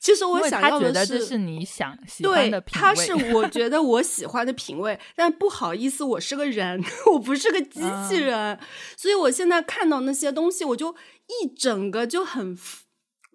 [0.00, 3.06] 其实我想要的觉得这是你想喜欢对的，品它味。
[3.06, 8.60] 是我觉得我喜欢的品味，但不好意思，我是个人， 我不是个机器嗯人，
[8.96, 10.94] 所以我现在看到那些东西，我就
[11.26, 12.58] 一整个就很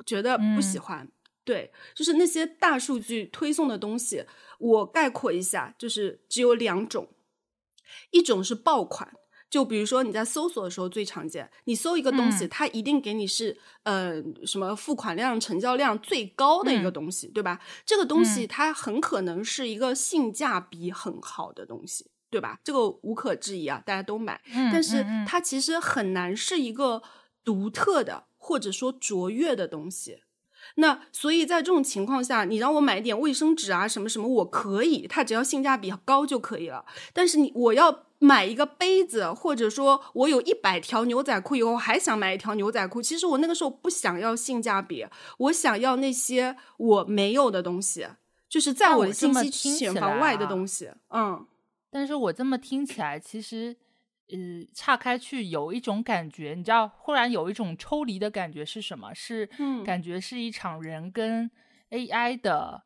[0.05, 1.09] 觉得不喜嗯欢。
[1.45, 4.25] 对，就是那些大数据推送的东西，
[4.59, 7.09] 我概括一下，就是只有两种，
[8.11, 9.13] 一种是爆款。
[9.53, 14.15] 就比如说你在搜索的时候最常见，你搜一个东西，嗯它一定给你是呃
[14.47, 17.61] 什么付款量、成交量最高的一个嗯东西，对吧？
[17.85, 22.59] 这个东西嗯它很可能是一个性价比很好的东西，对吧？
[22.63, 24.41] 这个无可置疑啊，大家都买。
[24.55, 27.03] 嗯但是它其实很难是一个
[27.43, 30.23] 独特的或者说卓越的东西。
[30.75, 36.85] 那所以在这种情况下，你让我买点卫生纸啊什么什么，我可以，它只要性价比高就可以了。
[37.13, 45.05] 但是你我要买一个杯子，或者说我有一百条牛仔裤以后还想买一条牛仔裤，其实我那个时候不想要性价比，
[45.37, 48.07] 我想要那些我没有的东西，
[48.49, 50.89] 就是在我的信我这么息茧听起来房外的啊东西。
[51.09, 51.45] 嗯
[51.91, 53.75] 但是我这么听起来，其实，
[54.29, 54.37] 呃，
[54.73, 59.13] 岔开去有一种感觉，你知道，忽然有一种抽离的感觉是什么？
[59.13, 61.49] 是嗯感觉是一场人跟
[61.89, 62.83] AI 的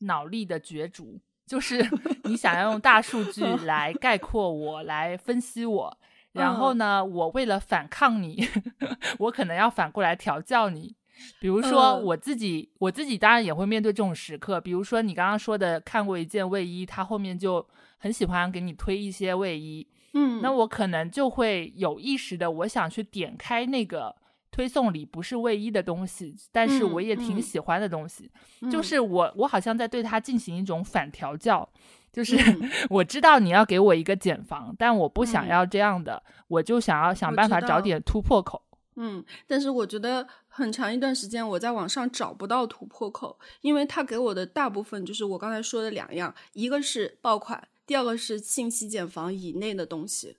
[0.00, 1.82] 脑力的角逐，就是
[2.24, 5.98] 你想要用大数据 来概括我，来分析我，
[6.32, 8.46] 然后嗯呢，我为了反抗你，
[9.18, 10.94] 我可能要反过来调教你。
[11.40, 14.60] 比如说嗯我自己，我自己当然也会面对这种时刻。
[14.60, 24.16] 比如说你刚刚说的，看过一件卫衣，它后面就很喜欢给你推一些卫衣，嗯，那我可能就会有意识的，我想去点开那个
[24.50, 27.42] 推送里不是卫衣的东西，但是我嗯也挺嗯。
[27.42, 28.30] 喜欢的东西，
[28.70, 28.82] 就嗯。
[28.82, 31.68] 是我我好像在对它进行一种反调教。
[32.10, 32.70] 就是嗯。
[32.88, 35.48] 我知道你要给我一个减房，但我不想嗯。
[35.48, 38.62] 要这样的，我就想要想办法找点突破口。
[38.98, 50.36] 嗯，但是我觉得很长一段时间我在网上找不到突破口，因为他给我的大部分就是我刚才说的两样，一个是爆款，第二个是信息茧房以内的东西。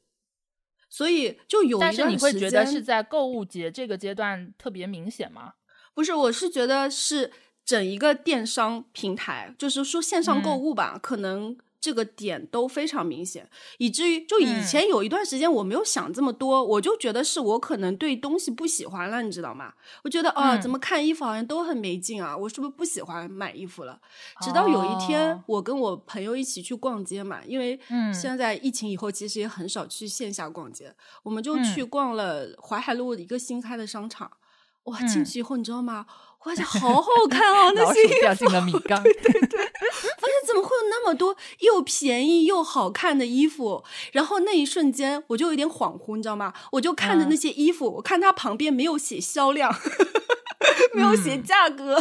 [0.89, 5.55] 所以就有但是一段时你会觉得是在购物节这个阶段特别明显吗？
[5.93, 7.31] 不是，我是觉得是
[7.65, 19.74] 整一个电商平台，就是说线上购嗯物吧，可能这个点都非常明显，以至于就以嗯前有一段时间我没有想这么多，我就觉得是我可能对东西不喜欢了，你知道吗？
[20.04, 24.00] 我觉得啊，嗯怎么看衣服好像都很没劲啊，我是不是不喜欢买衣服了？
[24.42, 34.32] 直到有一天，哦我跟我朋友一起去逛街嘛，因为嗯现在疫情以后，其实也很少去线下逛街，我们就嗯去逛了淮海路一个新开的商场。
[34.84, 36.06] 哇，进嗯去以后你知道吗？
[36.08, 38.97] 我发现好好看哦， 那老些衣服鼠掉进了米 缸。
[38.97, 43.84] 发现怎么会有那么多又便宜又好看的衣服？
[44.13, 46.54] 然后那一瞬间我就有点恍惚，你知道吗？
[46.73, 49.73] 我就看着嗯那些衣服，我看它旁边没有写销量。
[50.93, 51.96] 没有写嗯价格，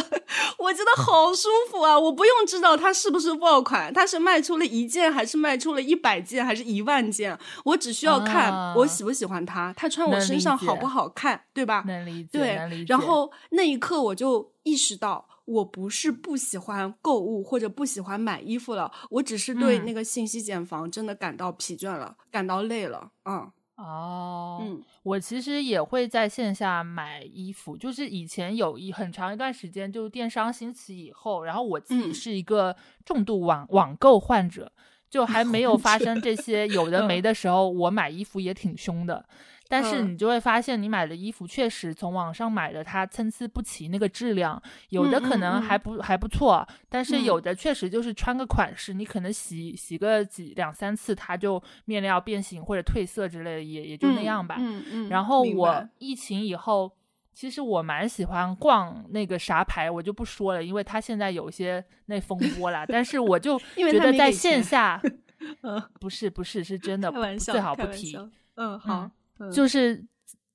[0.57, 1.97] 我觉得好舒服啊！
[1.97, 11.83] 我不用知道它是不是爆款，它是卖出了一件，还是卖出了一百件，还是一万件，我只需要看啊我喜不喜欢它，它穿我身上好不好看，对吧？
[11.85, 12.29] 能理解，
[12.69, 23.11] 对然后那一刻我就意识到，我不是不喜欢购物或者不喜欢买衣服了，我只是对嗯那个信息茧房真的感到疲倦了，感到累了。
[23.25, 34.71] 嗯哦，嗯我其实也会在线下买衣服，就是以前有一很长一段时间，就是电商兴起以后，然后我自己嗯是一个重度网网购患者，
[35.09, 39.23] 就还没有 发生这些有的没的时候，我买衣服也挺凶的。
[39.69, 54.55] 但是嗯你就会发现，你买的衣服确实从网上买的，它参差不齐，那个质量有的可嗯嗯嗯能还不、还不错，但是有嗯的确实就是穿个款式，你可能洗洗个几两三次，它就面料变形或者褪色之类的，也也就那样吧。
[54.59, 55.09] 嗯嗯。
[55.09, 56.91] 然后我疫情以后，
[57.33, 62.85] 其实我蛮喜欢逛那个啥牌，我就不说了，因为它现在有些那风波啦。
[62.87, 65.01] 但是我就 觉得在线下，
[65.61, 68.17] 嗯，不是不是是真的最好不提。
[68.55, 69.07] 嗯，好，
[69.39, 70.05] 嗯就是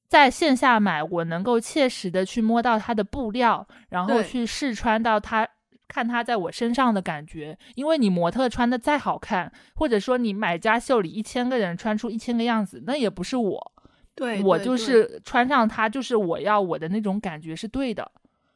[0.09, 5.49] 在线下买，我能够切实的去摸到它的布料，然后去试穿到它。
[5.89, 13.73] 看它在我身上的感觉，因为你模特穿的再好看，或者说你买家秀里一千个人穿出一千个样子，那也不是我，
[14.15, 18.11] 对，我就是穿上它，就是我要我的那种感觉是对的。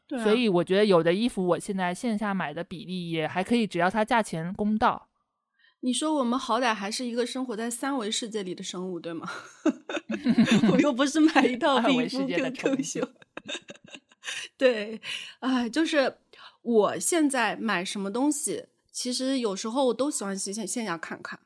[0.07, 5.07] 对啊所以我觉得有的衣服我现在线下买的比例也还可以，只要它价钱公道。
[5.81, 9.29] 你说我们好歹还是一个生活在三维世界里的生物，对吗？
[10.73, 13.09] 我又不是买一 套二皮肤维世界的 QQ 秀。
[14.57, 15.01] 对，
[15.41, 16.19] 哎，就是
[16.63, 21.39] 我现在买什么东西，其实有时候我都喜欢去线线下看看，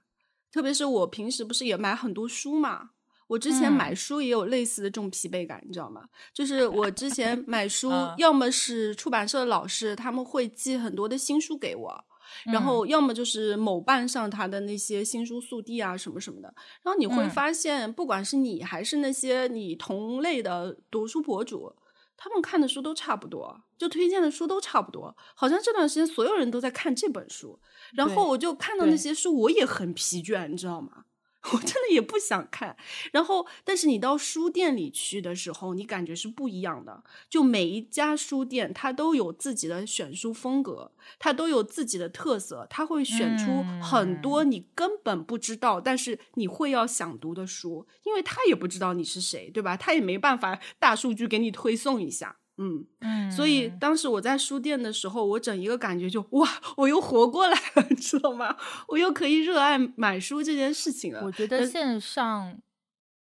[0.50, 2.90] 特别是我平时不是也买很多书嘛。
[3.26, 6.08] 我之前嗯买书也有类似的这种疲惫感，你知道吗？
[6.32, 12.04] 就是我之前买书啊，要么是出版社的老师他们会寄很多的新书给我，
[12.46, 16.52] 然后要么就是某瓣上他的那些新书速递啊什么什么的，
[16.82, 17.30] 然后你会嗯。
[17.30, 21.74] 发现，不管是你还是那些你同类的读书博主，
[22.16, 27.58] 他们看的书都差不多，就推荐的书都差不多，好像这段时间所有人都在看这本书，
[27.94, 31.04] 然后我就看到那些书，我也很疲倦，你知道吗？
[31.52, 32.76] 我真的也不想看。
[33.12, 37.02] 然后，但是你到书店里去的时候，你感觉是不一样的。
[37.30, 49.76] 就每一家书店，它都有自己的选书风格，它都有自己的特色，它会选出很多你根本不知道，但是你会要想读的书，因为他也不知道你是谁，对吧？
[49.76, 52.36] 他也没办法大数据给你推送一下。
[52.62, 56.46] 嗯嗯，所以当时我在书店的时候，我整一个感觉就哇，
[56.76, 58.54] 我又活过来了， 你知道吗？
[58.88, 61.24] 我又可以热爱买书这件事情了。
[61.24, 62.60] 我觉得线上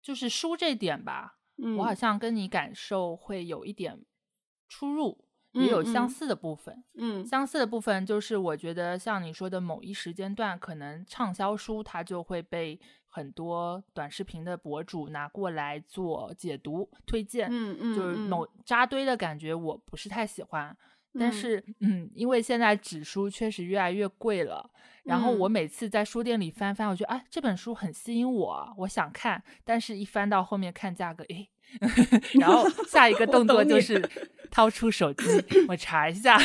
[0.01, 1.37] 就是书这点吧，
[1.77, 4.03] 我好像跟你感受会有一点
[4.67, 6.83] 出入，也有相似的部分。
[6.95, 12.79] 嗯，相似的部分就是我觉得像你说的某一时间段，可能畅销书它就会被。
[13.09, 20.75] 很多短视频的博主拿过来做解读推荐，嗯嗯，就是某扎堆的感觉，我不是太喜欢。
[21.19, 24.69] 但是，嗯，因为现在纸书确实越来越贵了，
[25.03, 31.47] 然后我每次在书店里翻翻，我觉得哎，这本书很吸引我，我想看，但是一翻到后面看价格，哎。
[32.39, 34.01] 然后下一个动作就是
[34.51, 35.23] 掏出手机，
[35.67, 36.37] 我查一下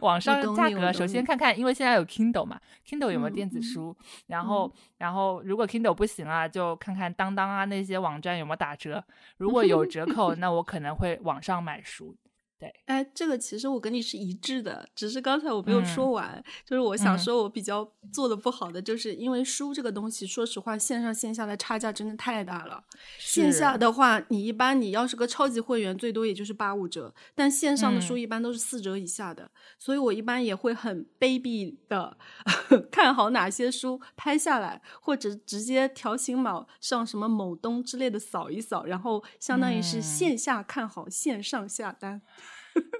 [0.00, 0.92] 网上价格。
[0.92, 3.96] 首先看看，因为现在有 Kindle 嘛，Kindle 有没有电子书？
[4.26, 9.02] 然后，然后如果 Kindle 不行啊，就看看当当啊那些网站有没有打折。
[9.36, 12.16] 如果有折扣， 那我可能会网上买书。
[12.62, 16.40] 对，哎，这个其实我跟你是一致的，只是刚才我没有说完。
[16.64, 22.84] 就是我想说，我比较做的不好的，就是因为书这个东西，说实话，线上线下的差价真的太大了。
[23.18, 29.50] 线下的话，你一般你要是个超级会员，最多也就是八五折，但线上的书一般都是四折以下的。
[29.76, 32.16] 所以我一般也会很卑鄙的
[32.92, 42.22] 看好哪些书拍下来，或者直接条形码上什么某东之类的扫一扫，然后相当于是线下看好，线上下单。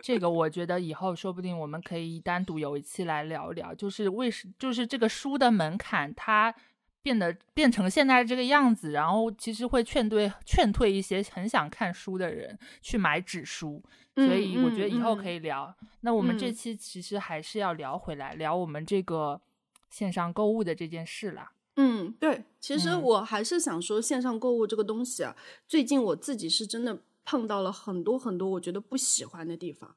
[0.02, 6.52] 这个我觉得以后说不定我们可以单独有一期来聊聊，就是为什就是这个书的门槛它
[7.02, 13.82] 变得变成现在这个样子，然后其实会劝退劝退一些很想看书的人去买纸书，
[14.16, 15.72] 所以我觉得以后可以聊。
[16.00, 19.40] 那我们这期其实还是要聊回来，聊我们这个
[19.88, 21.52] 线上购物的这件事啦。
[21.76, 25.34] 嗯，对，其实我还是想说线上购物这个东西啊，
[25.68, 26.98] 最近我自己是真的。
[27.24, 29.96] 碰到了很多很多我觉得不喜欢的地方，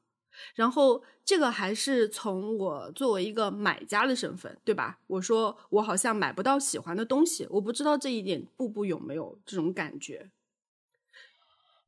[0.54, 4.98] 然后这个还是从我作为一个买家的身份，对吧？
[5.06, 10.30] 我说我好像买不到喜欢的东西，我不知道这一点步步有没有这种感觉。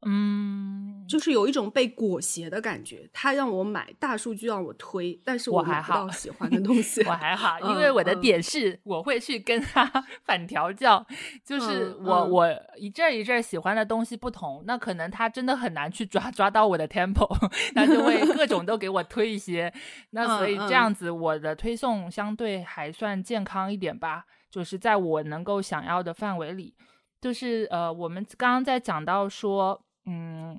[0.03, 3.09] 嗯，就是有一种被裹挟的感觉。
[3.13, 7.03] 他让我买大数据让我推，但是我买不到喜欢的东西。
[7.05, 9.85] 我还好，因为我的点是我会去跟他
[10.25, 11.05] 反调教，
[11.45, 12.47] 就是我我
[12.77, 17.27] 一阵一阵喜欢的东西不同，那可能他真的很难去抓抓到我的 tempo，
[17.75, 19.73] 那就会各种都给我推一些。
[20.11, 26.75] 那所以这样子，我的推送相对还算健康一点吧，就是在我能够想要的范围里。
[27.21, 29.83] 就是呃，我们刚刚在讲到说。
[30.11, 30.59] 嗯，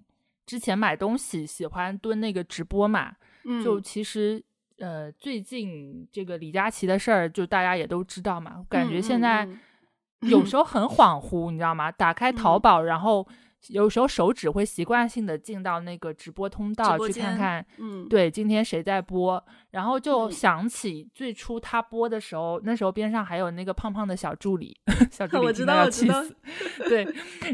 [0.49, 3.13] 之前买东西喜欢蹲那个直播嘛，
[3.63, 4.43] 就其实
[4.79, 9.47] 呃，最近这个李佳琦的事儿，就大家也都知道嘛，感觉现在
[10.21, 11.91] 有时候很恍惚，你知道吗？
[11.91, 13.27] 打开淘宝，然后。
[13.67, 24.75] 有时候手指会习惯性的进到那个直播通道去看看，嗯，对，今天谁在播，然后就想起最初他播的时候，那时候边上还有那个胖胖的小助理，
[25.11, 26.35] 小助理知道要气死，
[26.87, 27.05] 对，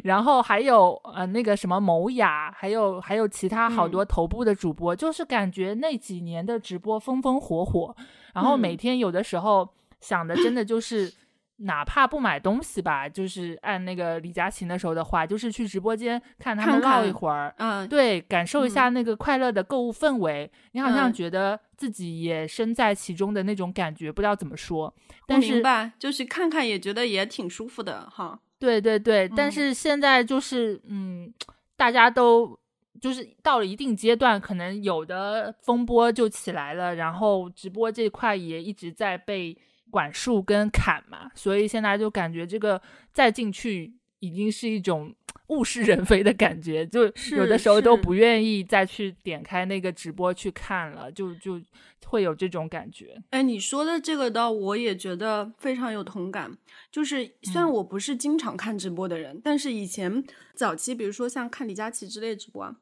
[0.03, 7.95] 然后还有呃那个什么某雅，还有还有其他好多头部的主播，就是感觉那几年的直播风风火火，
[8.34, 9.68] 然后每天有的时候
[9.99, 11.12] 想的真的就是。
[11.58, 20.51] 哪怕不买东西吧，就是按那个李佳琦那时候的话，就是去直播间看他们唠一会儿，嗯，对，感受一下那个快乐的购物氛围。
[20.74, 24.93] 你好像觉得自己也身在其中的那种感觉，不知道怎么说。
[25.26, 28.38] 但是，明白，就是看看也觉得也挺舒服的哈。
[28.60, 31.34] 对对对，但是现在就是，嗯，
[31.78, 32.60] 大家都
[32.99, 39.58] 就是到了一定阶段，可能有的风波就起来了，然后直播这块也一直在被。
[39.96, 42.82] 管束跟砍嘛，所以现在就感觉这个
[43.14, 45.16] 再进去已经是一种
[45.48, 47.06] 物是人非的感觉，就
[47.38, 51.62] 有的时候都不愿意再去点开那个直播去看了，就就
[52.08, 53.16] 会有这种感觉。
[53.30, 56.52] 哎，你说的这个倒我也觉得非常有同感。
[56.91, 60.22] 就是虽然我不是经常看直播的人，但是以前
[60.56, 62.76] 早期，比如说像看李佳琦之类直播啊。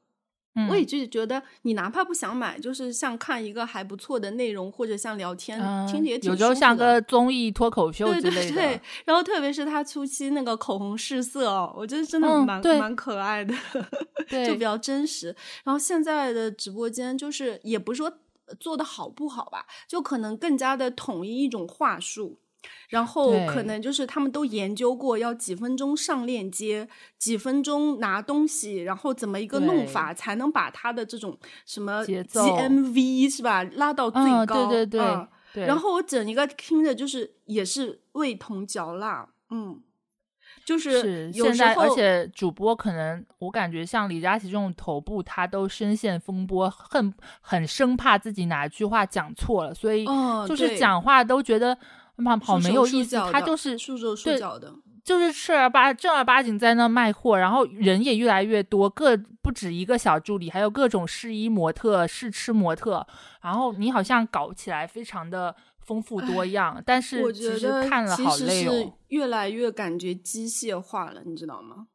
[0.69, 8.53] 我也就觉得，你哪怕不想买，就是像看一个还不错的内容，或者像聊天，听着也挺有时候像个综艺脱口秀之类的。
[8.53, 13.53] 对，然后特别是他初期那个口红试色哦，我觉得真的蛮蛮可爱的，
[14.45, 15.35] 就比较真实。
[15.63, 18.11] 然后现在的直播间就是也不是说
[18.59, 22.37] 做的好不好吧，就可能更加的统一一种话术。
[22.89, 26.87] 然后可能就是他们都研究过要几分钟上链接，
[27.17, 34.67] 几分钟拿东西，然后怎么一个弄法才能把他的这种什么节奏 GMV 是吧拉到最嗯，高？
[34.67, 35.27] 对对对嗯。
[35.53, 35.65] 对。
[35.65, 39.79] 然后我整一个听着就是也是味同嚼蜡，嗯，
[40.65, 51.77] 就是现在，而且主播可能我感觉像李佳琦这种头部，他都深陷风波，很很生怕自己哪句话讲错了，所以嗯就是讲话都觉得
[52.17, 53.15] 好好束手没有意思。
[53.31, 63.05] 他就是束手束对脚的，就是正儿八正儿八经在那卖货，然后人也越来越多，各不止一个小助理，还有各种试衣模特、试吃模特，
[63.41, 68.93] 然后你好像搞起来非常的丰富多样，但是我其实觉得看了其实好累是哦。
[69.09, 71.87] 越来越感觉机械化了，你知道吗？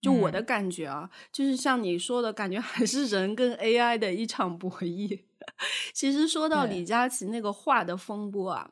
[0.00, 5.24] 就我的嗯感觉啊，就是像你说的感觉，还是人跟 AI 的一场博弈。
[5.92, 8.68] 其实说到李佳琦那个画的风波啊，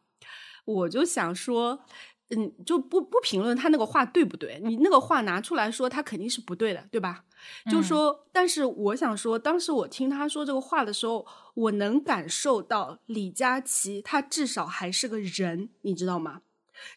[0.67, 1.81] 我就想说，
[2.29, 7.25] 嗯，就不不评论他那个话对不对，你那个话拿出来说，他肯定是不对的，对吧？
[7.71, 16.43] 就嗯说，但是我想说，当时我听他说这个话的时候，我能感受到李佳琦他至少还是个人，你知道吗？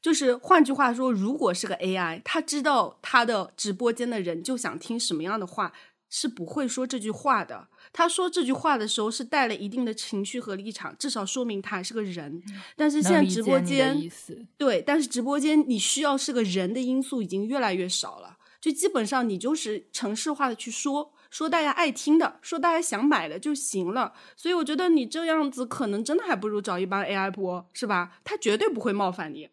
[0.02, 5.72] 就是换句话说，如果是个 AI，他知道他的直播间的人就想听什么样的话，
[6.10, 7.68] 是不会说这句话的。
[7.92, 12.42] 他说这句话的时候是带了一定的情绪和立场，至少说明他还是个人。
[12.76, 13.98] 但是现在直播间，
[14.58, 24.14] 对，但是直播间你需要是个人的因素已经越来越少了，就基本上你就是城市化的去说，说大家爱听的，说大家想买的就行了。
[24.38, 28.20] 所以我觉得你这样子可能真的还不如找一帮 AI 播，是吧？
[28.24, 29.50] 他绝对不会冒犯你。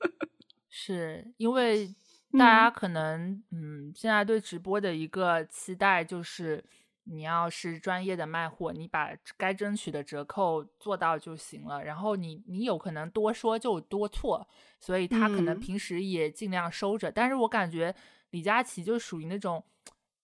[0.68, 1.94] 是因为
[2.38, 6.62] 大家可能嗯现在对直播的一个期待就是。
[7.04, 11.82] 你要是专业的卖货，你把该争取的折扣做到就行了。
[11.84, 14.46] 然后你你有可能多说就多错，
[14.78, 17.10] 所以他可能嗯平时也尽量收着。
[17.10, 17.94] 但是我感觉
[18.30, 19.62] 李佳琦就属于那种，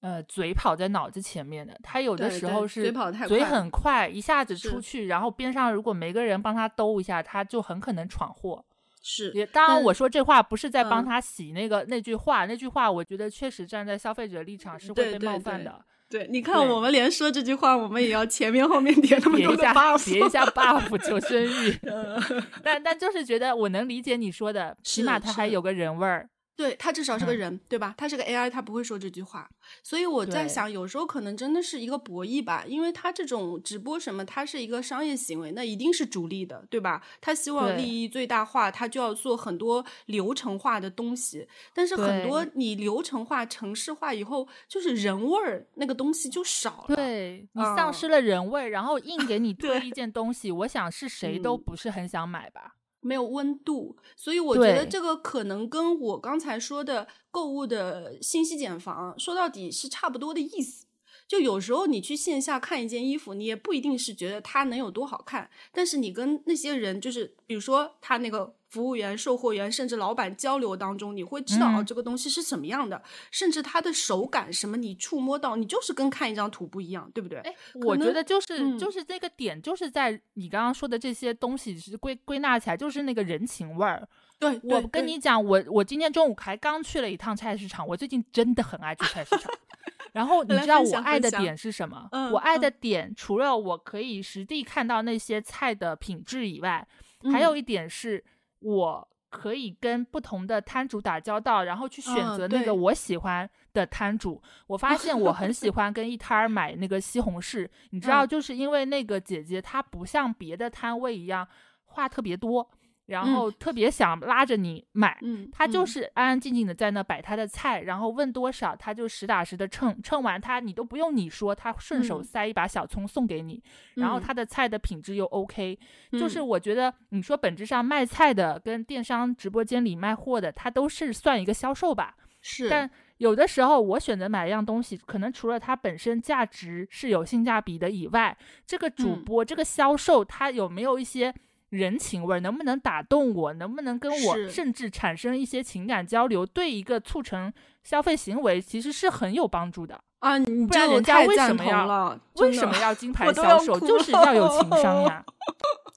[0.00, 1.78] 呃，嘴跑在脑子前面的。
[1.82, 8.64] 他有的时候是嘴跑太嘴很快，一下子出去，然后边上如果没个人帮他兜一下，他就很可能闯祸。
[9.00, 15.70] 是，也当然，我说这话不是在帮嗯他洗那个、那句话，那句话我觉得确实站在消费者立场是会被冒犯的。
[15.70, 15.97] 对，
[16.30, 22.18] 你看我们连说这句话，我们也要前面后面叠那么多 buff，叠一下 buff 求生欲，呃
[22.64, 26.28] 但但就是觉得我能理解你说的，起码他还有个人味儿。
[26.58, 27.94] 对他至少是个嗯人，对吧？
[27.96, 29.48] 他是个 AI，他不会说这句话。
[29.84, 37.00] 所以我在想，有时候可能真的是一个博弈吧，因为他这种直播什么，他是一个商业行为，那一定是逐利的，对吧？
[37.20, 41.46] 他希望利益最大化，他就要做很多流程化的东西。
[41.72, 46.96] 但是很多你流程化、城市化以后，就是人味儿那个东西就少了。
[46.96, 52.74] 对你嗯丧失了人味，然后硬给你推对一件东西，我想是谁都嗯不是很想买吧。
[53.00, 60.86] 没有温度，所以我觉得这个可能跟我刚才说的购物的信息茧房说到底是差不多的意思。
[61.26, 77.38] 就有时候你去线下看一件衣服，你也不一定是觉得它能有多好看，但是你跟那些人，就是比如说他那个服务员、售货员，甚至老板交流当中，你会知道、哦嗯这个东西是什么样的，甚至它的手感什么，你触摸到，你就是跟看一张图不一样，对不对？
[77.40, 77.54] 哎，
[77.86, 84.06] 我觉得就是、嗯就是这个点，就是在你刚刚说的这些东西是归归纳起来，就是那个人情味儿。
[84.38, 89.50] 对，我跟你讲，我我今天中午还刚去了一趟菜市场，我最近真的很爱去菜市场。
[90.12, 92.08] 然后你知道我爱的点是什么？
[92.12, 96.86] 嗯我爱的嗯点除了我可以实地看到那些菜的品质以外，
[97.32, 98.22] 还嗯有一点是
[98.60, 104.42] 我可以跟不同的摊主打交道，然后去选嗯择那个我喜欢的摊主。
[104.66, 111.46] 我发现我很喜欢跟一摊儿买那个西红柿，你知道，嗯就是因为那个姐姐她不像别的摊位一样
[111.84, 112.68] 话特别多。
[113.08, 122.24] 然嗯后特别想拉着你买，嗯，他就嗯是安安静静的在那摆他的菜，然后问多少他就实打实的称，称完他你都不用你说，他顺手嗯。
[122.24, 123.62] 塞一把小葱送给你，
[123.96, 124.22] 然后嗯。
[124.22, 125.78] 他的菜的品质又 OK，、
[126.12, 126.38] 就是。
[126.40, 132.90] 嗯我觉得你说本质上卖菜的跟电商直播间里卖货的，他都是算一个销售吧，是，但。
[133.18, 139.24] 有的时候我选择买一样东西，可能除了它本身价值是有性价比的以外，这个主嗯。
[139.24, 141.34] 播、这个销售他有没有一些
[141.70, 147.52] 人情味儿，能不能打动我，能不能跟我甚至产生一些情感交流，对一个促成
[147.84, 150.00] 消费行为其实是很有帮助的。
[150.20, 152.18] 啊，你不然人家为什么要？
[152.36, 153.78] 为什么要金牌销售？
[153.80, 155.24] 就是要有情商呀。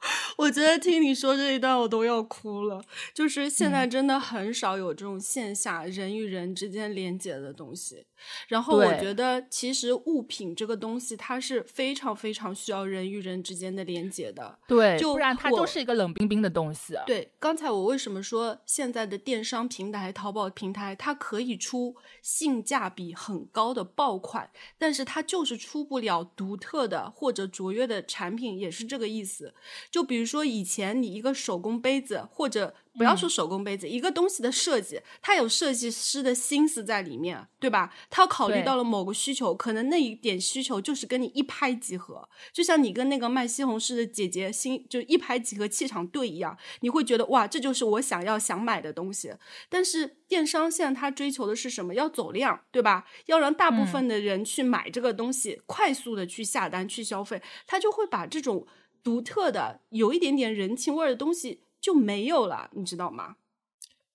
[0.38, 2.84] 我觉得听你说这一段，我都要哭了。
[3.14, 8.06] 就是现在真的很少有这种线下人与人之间连接的东西。
[8.48, 14.60] 然后我觉得，其实物品这个东西，它是非常非常需要人与人之间的连接的。
[14.68, 16.96] 对，就不然它就是一个冷冰冰的东西。
[17.06, 29.54] 对，刚才我为什么说现在的电商平台、淘宝平台，它可以出性价比很高的爆款，但是它就是出不了独特的或者卓越的产品，也是这个意思。
[29.92, 37.94] 就比如说以前你一个手工杯子，或者不要说手工杯子，一个东西的设计，它有设计师的心思在里面，对吧？
[38.10, 49.34] 他考虑到了某个需求，可能那一点需求就是跟你一拍即合，就像你跟那个卖西红柿的姐姐心就一拍即合，气场对一样，你会觉得哇，这就是我想要想买的东西。
[49.70, 51.94] 但是电商现在它追求的是什么？
[51.94, 53.06] 要走量，对吧？
[53.26, 58.66] 要让大部分的人去买这个东西，快速的去下单去消费，他就会把这种
[59.04, 63.38] 独特的、有一点点人情味的东西就没有了，你知道吗？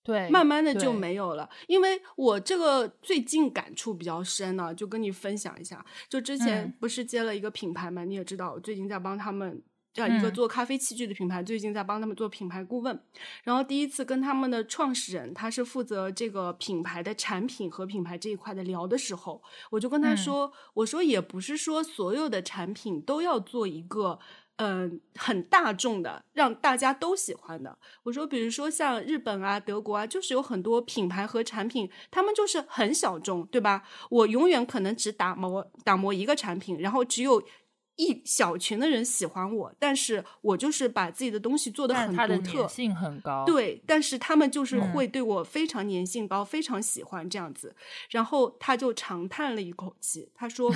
[0.03, 1.49] 对，慢慢的就没有了。
[1.67, 5.85] 因为我这个最近感触比较深呢，就跟你分享一下。
[6.07, 9.61] 就之前不是接了一个品牌嘛，你也知道，我最近在帮他们，
[9.95, 12.97] 呃，一个做咖啡器具的品牌，最近在帮他们做品牌顾问。
[13.43, 24.17] 然后第一次跟他们的创始人，他是负责这个品牌的产品和品牌这一块的聊的时候，我就跟他说，我说也不是说所有的产品都要做一个。
[24.57, 27.77] 嗯，很大众的，让大家都喜欢的。
[28.01, 33.83] 我说，比如说像日本啊、德国啊，就是有很多品牌和产品，他们就是很小众，对吧？
[34.09, 37.43] 我永远可能只打磨打磨一个产品，然后只有
[37.97, 43.45] 一小群的人喜欢我，但是我就是把自己的东西做的很独特，粘性很高。
[43.45, 47.75] 对，但是他们就是会对我非常粘性高，非常喜欢这样子。
[48.09, 50.73] 然后他就长叹了一口气，他说。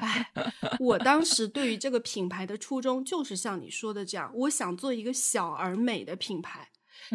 [0.00, 0.32] 哎，
[0.78, 6.70] 我当时对于这个品牌的初衷就是像你说的这样，我想做一个小而美的品牌。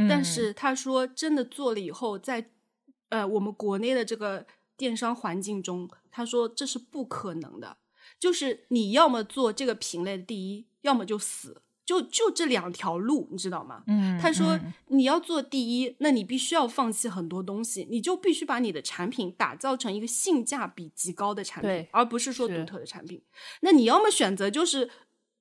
[0.09, 2.51] 但是他说，真的做了以后，在
[3.09, 7.77] 呃我们国内的这个电商环境中，他说这是不可能的。
[8.19, 11.61] 就是你要么做这个品类的第一，要么就死。
[11.85, 13.83] 就就这两条路，你知道吗？
[13.85, 23.21] 嗯，他说你要做第一，那你必须要放弃很多东西，你就必须把你的产品打造成一个性价比极高的产品，而不是说独特的产品。
[23.61, 24.89] 那你要么选择就是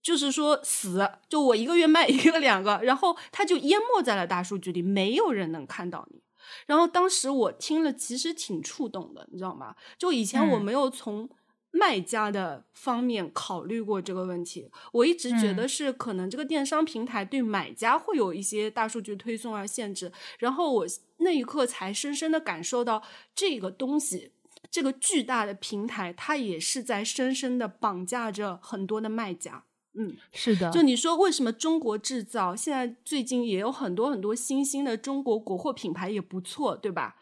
[0.03, 6.21] 就是说死，就我一个月卖一个两个，然后他就淹没在了大数据里，没有人能看到你。
[6.67, 9.75] 然后当时我听了，其实挺触动的，你知道吗？
[9.97, 11.29] 就以前我没有从。
[11.77, 23.03] 卖家的方面考虑过这个问题，我一直觉得是可能这个电商平台对买家会有一些大数据推送啊限制，然后我那一刻才深深的感受到
[23.35, 24.31] 这个东西，
[24.71, 29.65] 这个巨大的平台它也是在深深的绑架着很多的卖家。
[29.97, 30.71] 嗯，是的。
[30.71, 37.17] 就你说为什么中国制造现在最近也有很多很多新兴的中国国货品牌也不错，对吧？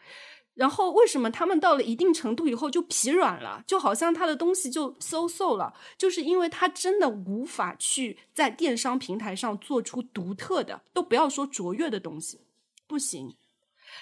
[0.55, 3.63] 然后为什么他们到了一定程度以后就疲软了？
[3.65, 12.41] 就好像他的东西就 so so 了，就是因为他真的无法去在电商平台上做出独特的，都不要说卓越的东西，
[12.85, 13.35] 不行。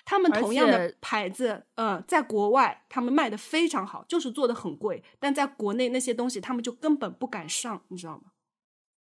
[0.03, 8.31] 他们同样的牌子，嗯，在国外他们卖的非常好，就是做的很贵，但在国内那些东西他们就根本不敢上，你知道吗？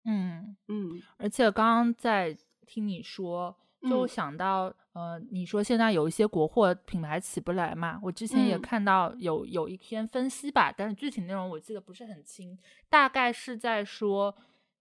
[0.05, 1.03] 嗯嗯。
[1.17, 2.37] 而且刚刚在
[2.67, 3.57] 听你说。
[3.83, 8.01] 就想到，呃，你说现在有一些国货品牌起不来嘛？
[8.03, 14.35] 我之前也看到有有一篇分析吧，但是具体内容我记得不是很清，大概是在说，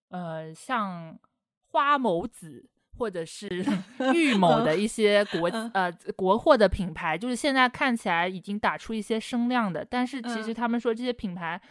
[0.07, 1.19] 呃，像
[1.67, 2.65] 花某子
[2.97, 3.49] 或者是
[4.15, 11.61] 玉某的一些国呃国货的品牌，就是现在看起来已经打出一些声量的，但是其实他们说这些品牌。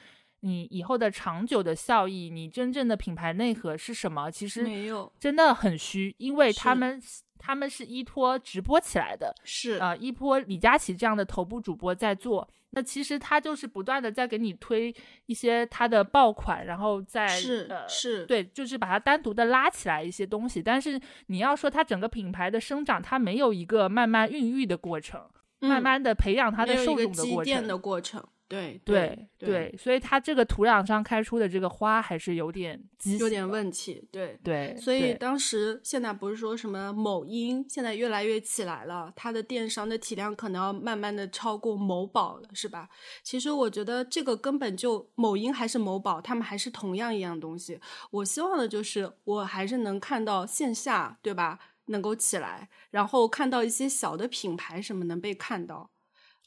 [0.40, 4.30] 你以后的长久的效益，你真正的品牌内核是什么？
[4.30, 7.00] 其实没有，真的很虚，因为他们
[7.44, 12.48] 他们是依托直播起来的，是啊，依托李佳琦这样的头部主播在做。
[12.70, 14.92] 那其实他就是不断的在给你推
[15.26, 20.62] 一些他的爆款，然后再是呃是对，就是把它单独的拉起来一些东西。
[20.62, 25.20] 但是你要说它整个品牌的生长，它没有一个慢慢孕育的过程，
[25.60, 27.22] 慢慢的培养它的受众的
[27.78, 28.24] 过程。
[28.46, 32.80] 对对对，所以它这个土壤上开出的这个花还是有点
[33.18, 34.06] 有点问题。
[34.12, 42.88] 对对，所以当时现在不是说什么某音现在越来越起来了，它的电商的体量可能要慢慢的超过某宝了，是吧？
[43.22, 47.80] 其实我觉得这个根本就某音还是某宝，他们还是同样一样东西。
[48.10, 51.58] 我希望的就是我还是能看到线下，对吧？
[51.86, 55.90] 能够起来，然后看到一些小的品牌什么能被看到。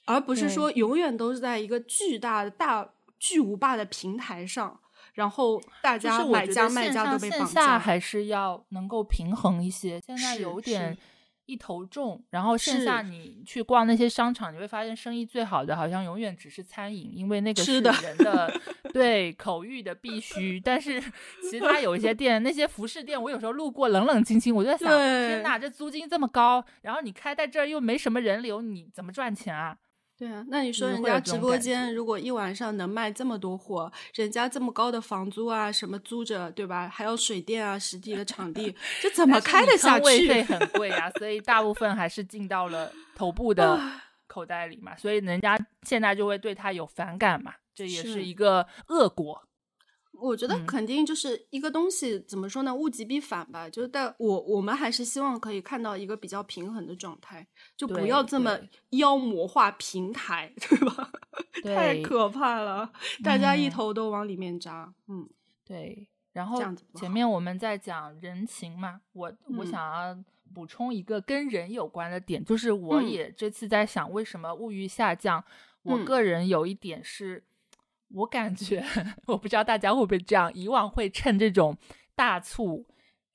[0.07, 2.89] 而不是说永远都是在一个巨大的大
[3.19, 4.79] 巨无霸的平台上，
[5.13, 9.99] 然后大家买家卖家都被绑架，还是要能够平衡一些。
[10.05, 10.97] 现在有点
[11.45, 18.53] 一头重，然后线下你去逛那些商场，你会发现生意最好的好像永远只是餐饮，因为那个是人的
[18.93, 20.59] 对口欲的必须。
[20.59, 21.01] 但是
[21.49, 29.77] 其他有一些店，那些服饰店，我有时候路过冷冷清清，我就在想，天哪，这租金这么高，然后你开在这儿又没什么人流，你怎么赚钱啊？
[30.17, 36.89] 对啊，那你说人家直播间如果一晚上能卖这么多货，人家这么高的房租啊，什么租着对吧？
[36.89, 40.05] 还有水电啊，实地的场地， 这怎么开得下去？
[40.05, 43.79] 位 费很贵啊，所以大部分还是进到了头部的
[44.25, 49.46] 口袋里嘛，所以人家现在就会对他有反感嘛，这也是一个恶果。
[50.19, 52.73] 我觉得肯定就是一个东西，怎么说呢？
[52.73, 53.69] 物极必反吧。
[53.69, 58.57] 就是但我我们还是希望可以看到一个比较平衡的状态，就不要这么
[58.91, 61.11] 妖魔化平台，对吧？
[61.63, 62.91] 太可怕了，
[63.23, 64.93] 大家一头都往里面扎。
[65.07, 65.29] 嗯，
[65.65, 66.07] 对。
[66.33, 66.61] 然后
[66.93, 70.17] 前面我们在讲人情嘛，我我想要
[70.53, 75.43] 补充一个跟人有关的点，就是我也这次在想，为什么物欲下降？
[75.83, 77.43] 我个人有一点是。
[78.09, 78.83] 我感觉，
[79.27, 80.53] 我不知道大家会不会这样。
[80.53, 81.77] 以往会趁这种
[82.15, 82.85] 大促、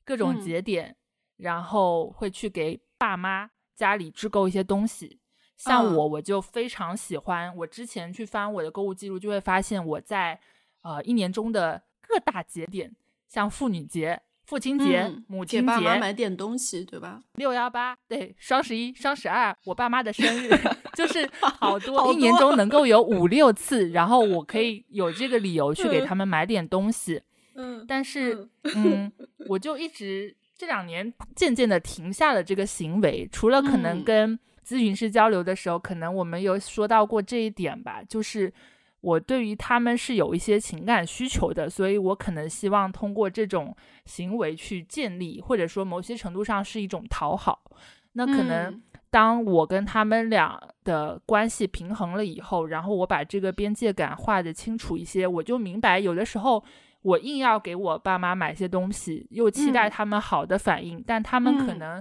[0.04, 0.96] 各种节点，
[1.36, 5.20] 然后会去给爸妈家里置购一些东西。
[5.56, 7.54] 像我，我就非常喜欢。
[7.56, 10.40] 我之前去翻我的购物记录，就会发现我在
[10.80, 12.96] 呃一年中的各大节点，
[13.28, 14.22] 像妇女节。
[14.44, 17.20] 父亲节、母亲节，给爸妈买点东西，对吧？
[17.34, 20.50] 六幺八，对，双十一、双十二，我爸妈的生日，
[20.94, 27.22] 就是 好多，一年中能够有五六次，然后我可以有这个理由去给他们买点东西。
[27.54, 29.10] 嗯，但是，嗯，
[29.48, 38.52] 我就一直这两年渐渐的停下了这个行为，除了可能跟咨询师交流的时候，可能我们有说到过这一点吧，就是。
[39.02, 47.64] 我对于他们是有一些情感需求的，所以我可能希望通过这种行为去建立，或者说某些程度上是一种讨好。
[48.12, 48.80] 那可能
[49.10, 56.62] 当我跟他们俩的关系平衡了以后，然后我把这个边界感画得清楚一些，我就明白，有的时候
[57.02, 62.00] 我硬要给我爸妈买些东西，又期待他们好的反应，但他们可能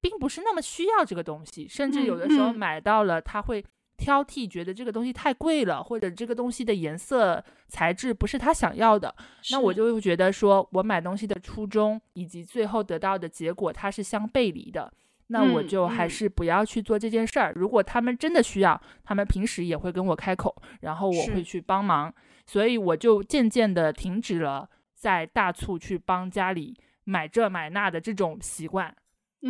[0.00, 3.62] 并不是那么需要这个东西，甚至有的时候买到了他会。
[4.00, 9.14] 挑剔，觉得这个东西太贵了，或者这个东西的颜色材质不是他想要的，
[9.50, 14.90] 那我就会觉得说，我买东西的初衷以及最后得到的结果，它是相背离的。
[15.32, 17.52] 那我就还是不要去做这件事儿。
[17.54, 22.12] 如果他们真的需要，他们平时也会跟我开口，然后我会去帮忙。
[22.46, 28.92] 所以我就渐渐的停止了在大促去帮家里买这买那的这种习惯，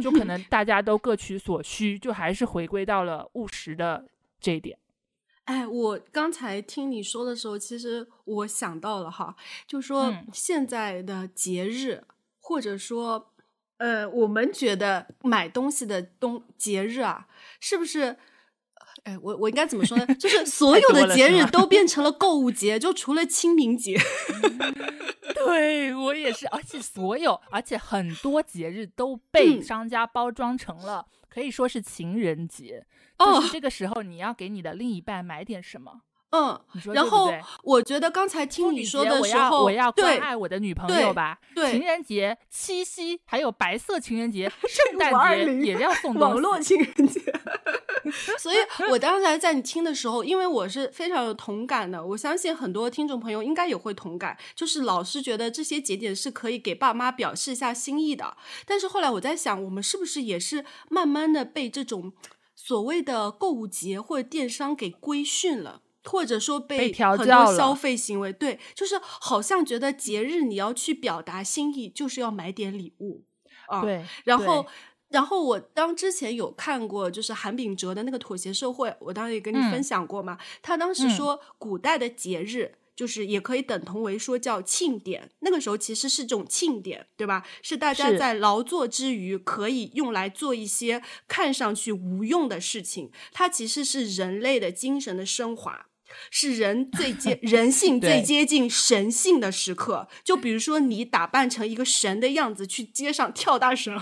[0.03, 4.05] 就可能大家都各取所需，就还是回归到了务实的。
[4.41, 4.78] 这一点，
[5.45, 9.36] 哎，我刚才听你说的时候，其实我想到了哈，
[9.66, 12.05] 就说现在的节日，
[12.41, 13.32] 或者说，
[13.78, 17.28] 呃，我们觉得买东西的东节日啊，
[17.61, 18.16] 是不是？
[19.05, 20.07] 哎，我我应该怎么说呢？
[20.16, 23.99] 就是所有的节日都变成了购物节，就除了清明节。
[25.34, 32.85] 对我也是，而且所有，而且很多节日都被商家包装成了，可以说是情人节。
[33.18, 36.03] 就是这个时候，你要给你的另一半买点什么？
[36.31, 36.61] 嗯，
[36.95, 41.39] 然后我觉得刚才听你说的时候，我要关爱我的女朋友吧。
[41.55, 46.14] 对，情人节、七夕，还有白色情人节、 圣诞节也要送。
[46.20, 47.20] 网络情人节。
[48.39, 48.57] 所以，
[48.91, 58.37] 我刚才在你听的时候，因为我是非常有同感的，我相信很多听众朋友应该也会同感，就是老是觉得这些节点是可以给爸妈表示一下心意的。
[58.64, 62.12] 但是后来我在想，我们是不是也是慢慢的被这种。
[62.62, 73.22] 所谓的购物节或者电商给规训了，或者说被很多消费行为对，就是好像觉得节日你要去表达心意，就是要买点礼物
[73.68, 73.80] 啊。
[73.82, 74.66] 对，然后，
[75.08, 80.36] 然后我当之前有看过，就是韩炳哲的那个《妥协社会》，我当时也跟你分享过嘛。
[80.61, 82.74] 他当时说，古代的节日。
[82.96, 87.42] 就是也可以等同为说叫庆典，那个时候其实是这种庆典，对吧？
[87.62, 95.86] 是大家在劳作之余可以用来做一些看上去无用的事情，它其实是人类的精神的升华，
[96.30, 100.08] 是人最接 人性最接近神性的时刻。
[100.24, 104.00] 就比如说你打扮成一个神的样子去街上跳大绳。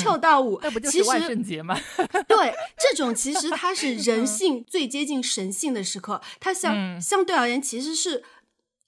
[0.00, 1.78] 跳大舞，那不就是万圣节吗？
[2.26, 8.24] 对，这种其实它是人性最接近神性的时刻，它相相对而言其实是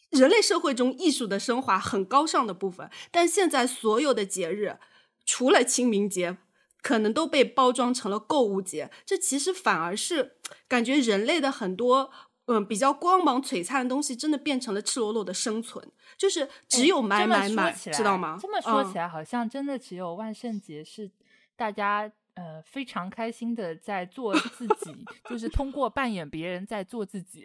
[0.09, 2.91] 人类社会中艺术的升华很高尚的部分。
[3.13, 4.79] 但现在所有的节日，
[5.25, 6.37] 除了清明节，
[6.83, 10.37] 可能都被包装成了购物节，这其实反而是
[10.69, 12.11] 感觉人类的很多
[12.47, 18.39] 嗯，比较光芒璀璨的东西，真的变成了赤裸裸的生存，就是只有买买买，知道吗？
[18.41, 21.11] 这么说起来，好像真的只有万圣节是
[21.57, 22.11] 大家。
[22.35, 27.45] 呃，非常开心的在做自己，就是通过扮演别人在做自己。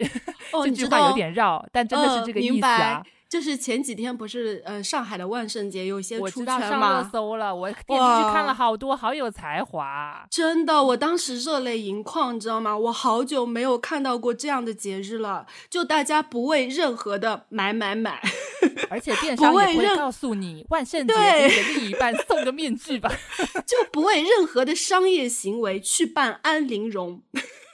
[0.51, 3.03] 这句话有点绕，但真的是这个意思啊。
[3.27, 12.77] 就是前几天不是呃上海的万圣节有一些出圈上热搜了，我点进去看了好多，好有才华，真的，我当时热泪盈眶，你知道吗？
[12.77, 18.21] 我好久没有看到过这样的节日了，就大家不为任何的买买买，
[18.89, 23.11] 而且电商也会告诉你万圣节给你的另一半送个面具吧，
[23.65, 27.21] 就不为任何的商业行为去办安陵容。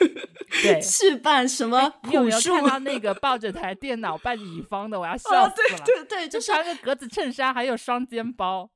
[0.64, 1.94] 对，去办什么？
[2.04, 5.00] 你有没有看到那个抱着台电脑办乙方的？
[5.00, 5.84] 我要笑 死了！
[5.86, 8.70] 对对对，就穿个格子衬衫，还有双肩包，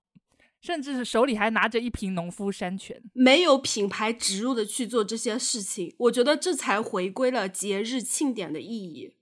[0.61, 3.01] 甚至是手里还拿着一瓶农夫山泉。
[3.13, 9.15] 没有品牌植入的去做这些事情，我觉得这才回归了节日庆典的意义。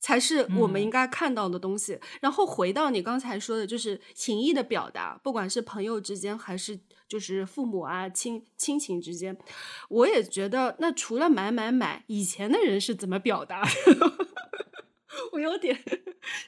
[0.00, 1.98] 才是我们应该看到的东西。
[2.20, 6.78] 然后回到你刚才说的，就是情谊的表达，不管是朋友之间，还是
[7.08, 9.36] 就是父母啊亲亲情之间，
[9.88, 13.62] 我也觉得，那除了买买买，以前的人是怎么表达？
[15.32, 15.76] 我有点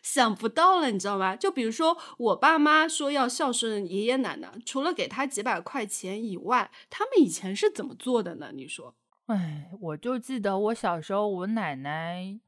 [0.02, 1.34] 想不到了，你知道吗？
[1.34, 8.50] 就比如说我爸妈说要孝顺爷爷奶奶，除了给他几百块钱以外，他们以前是怎么做的呢？
[8.54, 8.94] 你说？
[9.26, 12.40] 哎，我就记得我小时候，我奶奶。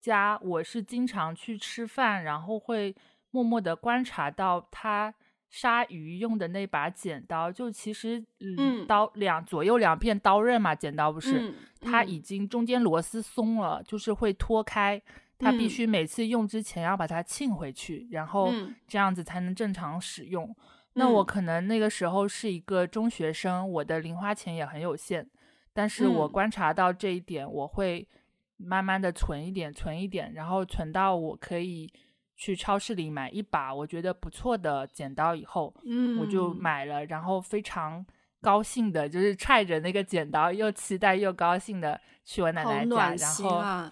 [0.00, 2.94] 家我是经常去吃饭，然后会
[3.30, 5.14] 默默的观察到他
[5.56, 15.00] 杀鱼用的那把剪刀，就其实嗯刀两左右两片刀刃嘛，剪刀不是，它已经中间螺丝松了，就是会脱开，
[15.38, 18.52] 它必须每次用之前要把它沁回去，然后
[18.88, 20.52] 这样子才能正常使用。
[20.94, 25.24] 那我可能那个时候是一个中学生，我的零花钱也很有限，
[25.72, 28.08] 但是我观察到这一点，我会。
[28.56, 31.92] 慢慢的存一点，存一点，然后存到我可以
[32.36, 38.04] 去超市里买一把我觉得不错的剪刀以后，嗯，我就买了，然后非常
[38.40, 43.90] 高兴的，就是揣着那个剪刀，又期待又高兴的去我奶奶家，然后，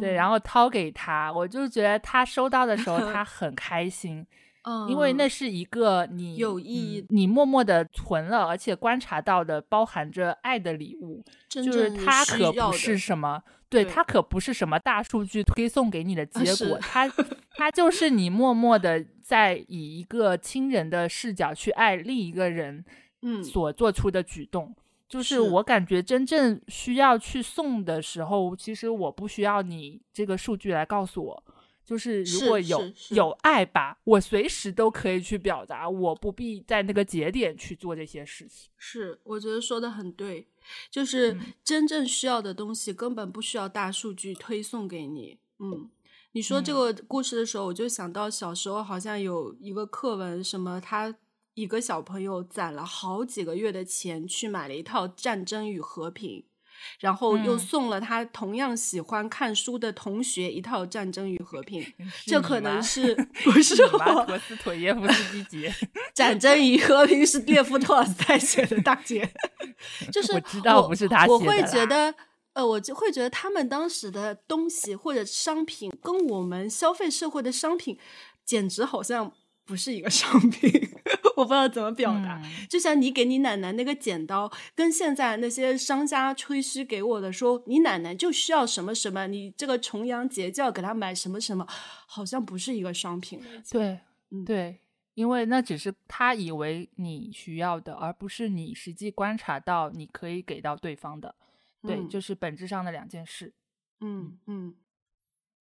[0.00, 4.26] 对，然后掏给她，我就觉得她收到的时候她 很开心。
[4.64, 5.28] 嗯，因为那。
[5.34, 17.10] 是一个你有意义，你默默的存了，而且观察到的包含着爱的礼物，就是它可不是什么，对，它可不是什么大数据推送给你的结果，它
[17.56, 22.84] 它就是你默默的在以一个亲人的视角去爱另一个人，
[23.22, 24.72] 嗯，所做出的举动，
[25.08, 31.44] 就是我感觉真正需要去送的时候，其实我不需要你这个数据来告诉我。
[31.84, 32.80] 就是如果有
[33.10, 38.70] 有爱吧，我随时都可以去表达，我不必在那个节点去做这些事情。
[38.78, 40.48] 是，我觉得说的很对，
[40.90, 45.38] 就是真正需要的东西根本不需要大数据推送给你。
[45.58, 45.90] 嗯，
[46.32, 51.14] 你说这个故事的时候，我就想到小时候好像有一个课文，什么他
[51.52, 56.40] 一个小朋友攒了好几个月的钱去买了一套《战争与和平》。
[57.00, 61.82] 然后又送了他同样喜欢看书的同学一套 《战争与和平》，
[62.26, 64.24] 这可能是不是我？
[64.26, 65.70] 陀思妥耶夫斯基节，
[66.12, 69.28] 《战争与和平》是列夫托尔斯泰写的大姐，
[70.12, 71.32] 就是我知道不是他写的。
[71.34, 72.14] 我会觉得，
[72.52, 77.98] 呃，我就会觉得他们当时的东西或者商品，跟我们消费社会的商品，
[78.44, 79.32] 简直好像。
[79.64, 80.70] 不是一个商品，
[81.36, 82.40] 我不知道怎么表达。
[82.68, 91.66] 就像你给你奶奶那个剪刀，跟现在那些商家吹嘘给我的说，你奶奶就需要什么什么，你这个重阳节就要给她买什么什么，
[92.06, 93.40] 好像不是一个商品。
[93.70, 93.98] 对，
[94.30, 94.80] 嗯对，
[95.14, 101.34] 因为那只是他以为你需要的，而不是你实际观察到你可以给到对方的。
[101.82, 103.52] 对，就是本质上的两件事。
[104.00, 104.74] 嗯嗯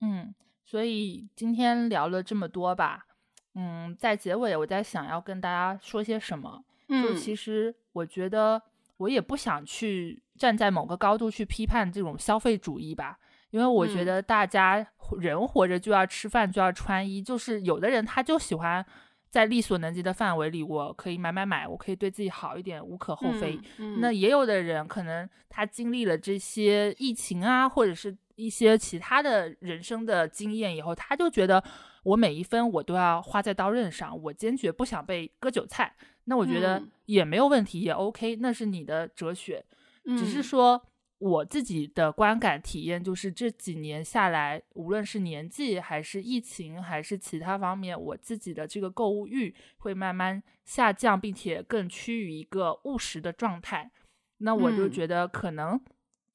[0.01, 0.35] 嗯，
[0.65, 3.07] 所以今天聊了这么多吧。
[3.55, 6.63] 嗯，在结尾，我在想要跟大家说些什么。
[6.89, 8.61] 就其实，我觉得
[8.97, 13.17] 我也不想去站在某个高度去批判这种消费主义吧，
[13.49, 14.85] 因为我觉得大家
[15.19, 18.85] 人活着就要吃饭，就要穿衣，就是有的人他就喜欢
[19.29, 23.59] 在力所能及的范围里，我可以买买买，我可以对自己好一点，无可厚非。
[23.99, 31.63] 那也有的人可能他经历了这些疫情啊，或者是一些其他的人生的经验以后，他就觉得。
[32.03, 35.95] 我每一分我都要花在刀刃上，我坚决不想被割韭菜。
[36.25, 39.65] 那我觉得也没有问题，也 OK，那是你的哲学。
[40.05, 40.81] 只是说
[41.17, 53.91] 我自己的观感体验，就是这几年下来，无论是年纪还是疫情还是其他方面，我自己的这个购物欲会慢慢下降，并且更趋于一个务实的状态。
[54.39, 55.79] 那我就觉得可能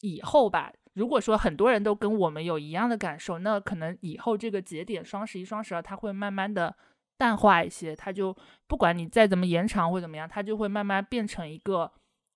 [0.01, 0.73] 以后吧。
[0.99, 6.75] 如果说很多人都跟我们有一样的感受，那可能以后这个节点双十一、双十二，它会慢慢的
[7.17, 8.37] 淡化一些，它就
[8.67, 11.93] 不管你再怎么延长或怎么样，它就会慢慢变成一个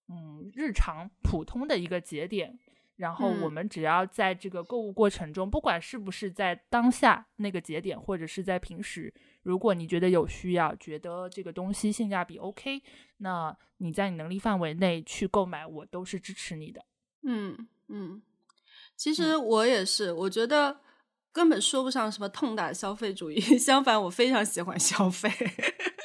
[0.09, 2.57] 嗯日常普通的一个节点。
[2.97, 12.81] 然后我们只要在这个购物过程中，不管是不是在当下那个节点，或者是在平时，如果你觉得有需要，觉得这个东西性价比 OK，
[13.17, 16.85] 那你在你能力范围内去购买，我都是支持你的。
[17.25, 18.23] 嗯嗯，
[19.03, 20.81] 其实我也是，我觉得。
[21.35, 25.33] 根本说不上什么痛打消费主义， 相反，我非常喜欢消费。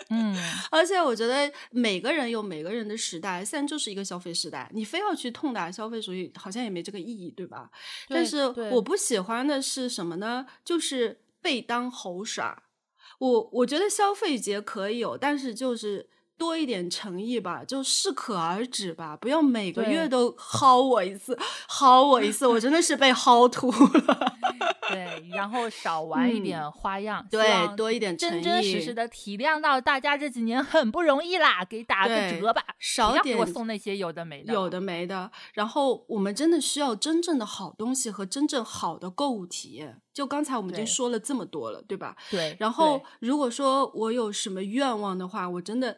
[0.09, 0.33] 嗯，
[0.71, 7.69] 而且我觉得每个人有每个人的时代，现在就是一个消费时代，你非要去痛打消费主义，好像也没这个意义，对吧？
[8.07, 10.45] 但是我不喜欢的是什么呢？
[10.63, 12.63] 就是被当猴耍。
[13.19, 16.09] 我我觉得消费节可以有，但是就是。
[16.37, 24.35] 多一点诚意吧，就适可而止吧，不要每个月都薅我一次，薅我一次，我真的是被薅秃了。
[24.89, 35.29] 对，然后少玩一点花样，对，多一点真真实实的体谅到大家这几年很不容易啦，给打个折吧，少点给我送那些有的没的，有的没的。
[35.53, 40.01] 然后我们真的需要真正的好东西和真正好的购物体验。
[40.13, 42.15] 就刚才我们已经说了这么多了，对吧？
[42.31, 42.55] 对。
[42.57, 45.97] 然后如果说我有什么愿望的话，我真的。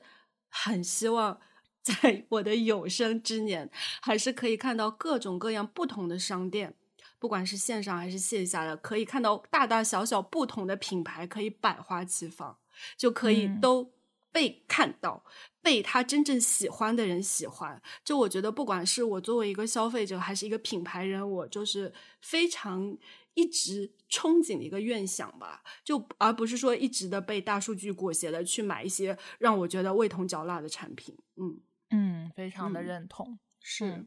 [0.50, 1.39] 很希望
[1.82, 3.70] 在我的有生之年，
[4.02, 6.74] 还是可以看到各种各样不同的商店，
[7.18, 12.58] 不管是线上还是线下的，可以看到大大小小不同的品牌可以百花齐放，
[12.97, 13.91] 就可以都
[14.32, 15.23] 被看到，
[15.61, 17.82] 被他真正喜欢的人喜欢。
[18.03, 22.97] 就我觉得，不管是我作为一个消费者，还是一个品牌人，我就是非常。
[23.36, 31.15] 一直憧憬的一个愿想吧，就而不是说一直的被大数据裹挟的去买一些让我觉得味同嚼蜡的产品。
[31.38, 31.61] 嗯
[31.91, 33.39] 嗯，非常的认同。
[33.61, 34.05] 是，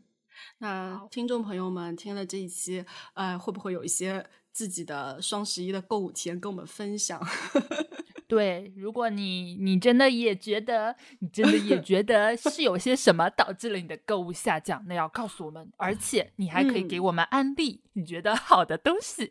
[0.58, 7.18] 那听众朋友们听了这一期，呃，会不会有一些自己的双十一的购物体验跟我们分享？
[8.32, 19.30] 对，如果你你真的也觉得，你真的也 觉得是有些什么导致了你的购物下降，那要告诉我们，而且你还可以给我们安利你觉得好的东西。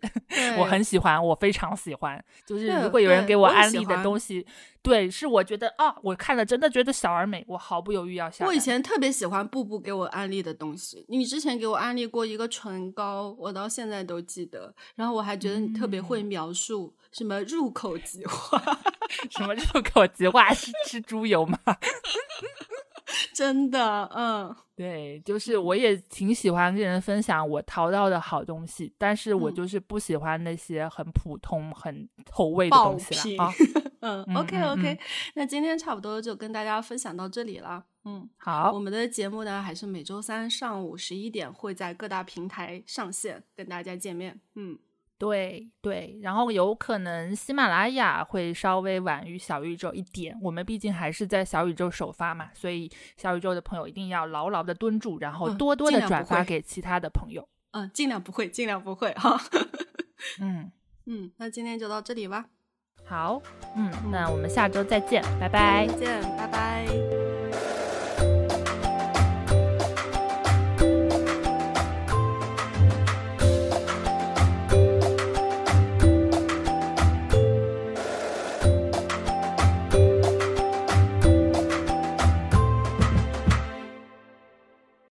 [0.60, 4.46] 我很喜欢，我非常喜欢，就是如果有人给我安利的东西。
[4.84, 8.46] 对，是我觉得啊，我看了真的觉得小而美，我毫不犹豫要下。
[8.46, 14.74] 我以前特别喜欢步步给我安利的东西，你之前给我安利过一个唇膏，我到现在都记得。
[14.96, 18.58] 然后我还觉得你特别会描述 什么入口即化，
[19.30, 21.58] 什么入口即化是吃猪油吗？
[23.34, 33.54] 真的，嗯，对，就是我也挺喜欢跟人分享我淘到的好东西，但是我就是不喜欢那些很普通、很投喂的东西了啊。
[34.00, 35.00] 嗯，OK OK，
[35.36, 37.84] 那今天差不多就跟大家分享到这里了。
[38.06, 44.40] 嗯，好，我们的节目呢还是每周三上午十一点会在各大平台上线，跟大家见面。
[44.56, 44.80] 嗯。
[45.22, 57.48] 对对，然后有可能喜马拉雅会稍微晚于小宇宙一点，我们毕竟还是在小宇宙首发嘛，所以小宇宙的朋友一定要牢牢的蹲住，然后多多的转发给其他的朋友。
[57.74, 59.40] 嗯，尽量不会，尽量不会哈。
[60.42, 60.72] 嗯
[61.06, 62.48] 嗯，那今天就到这里吧。
[63.06, 63.40] 好，
[63.76, 65.86] 嗯，那我们下周再见，拜拜。
[65.86, 67.21] 再见，拜拜。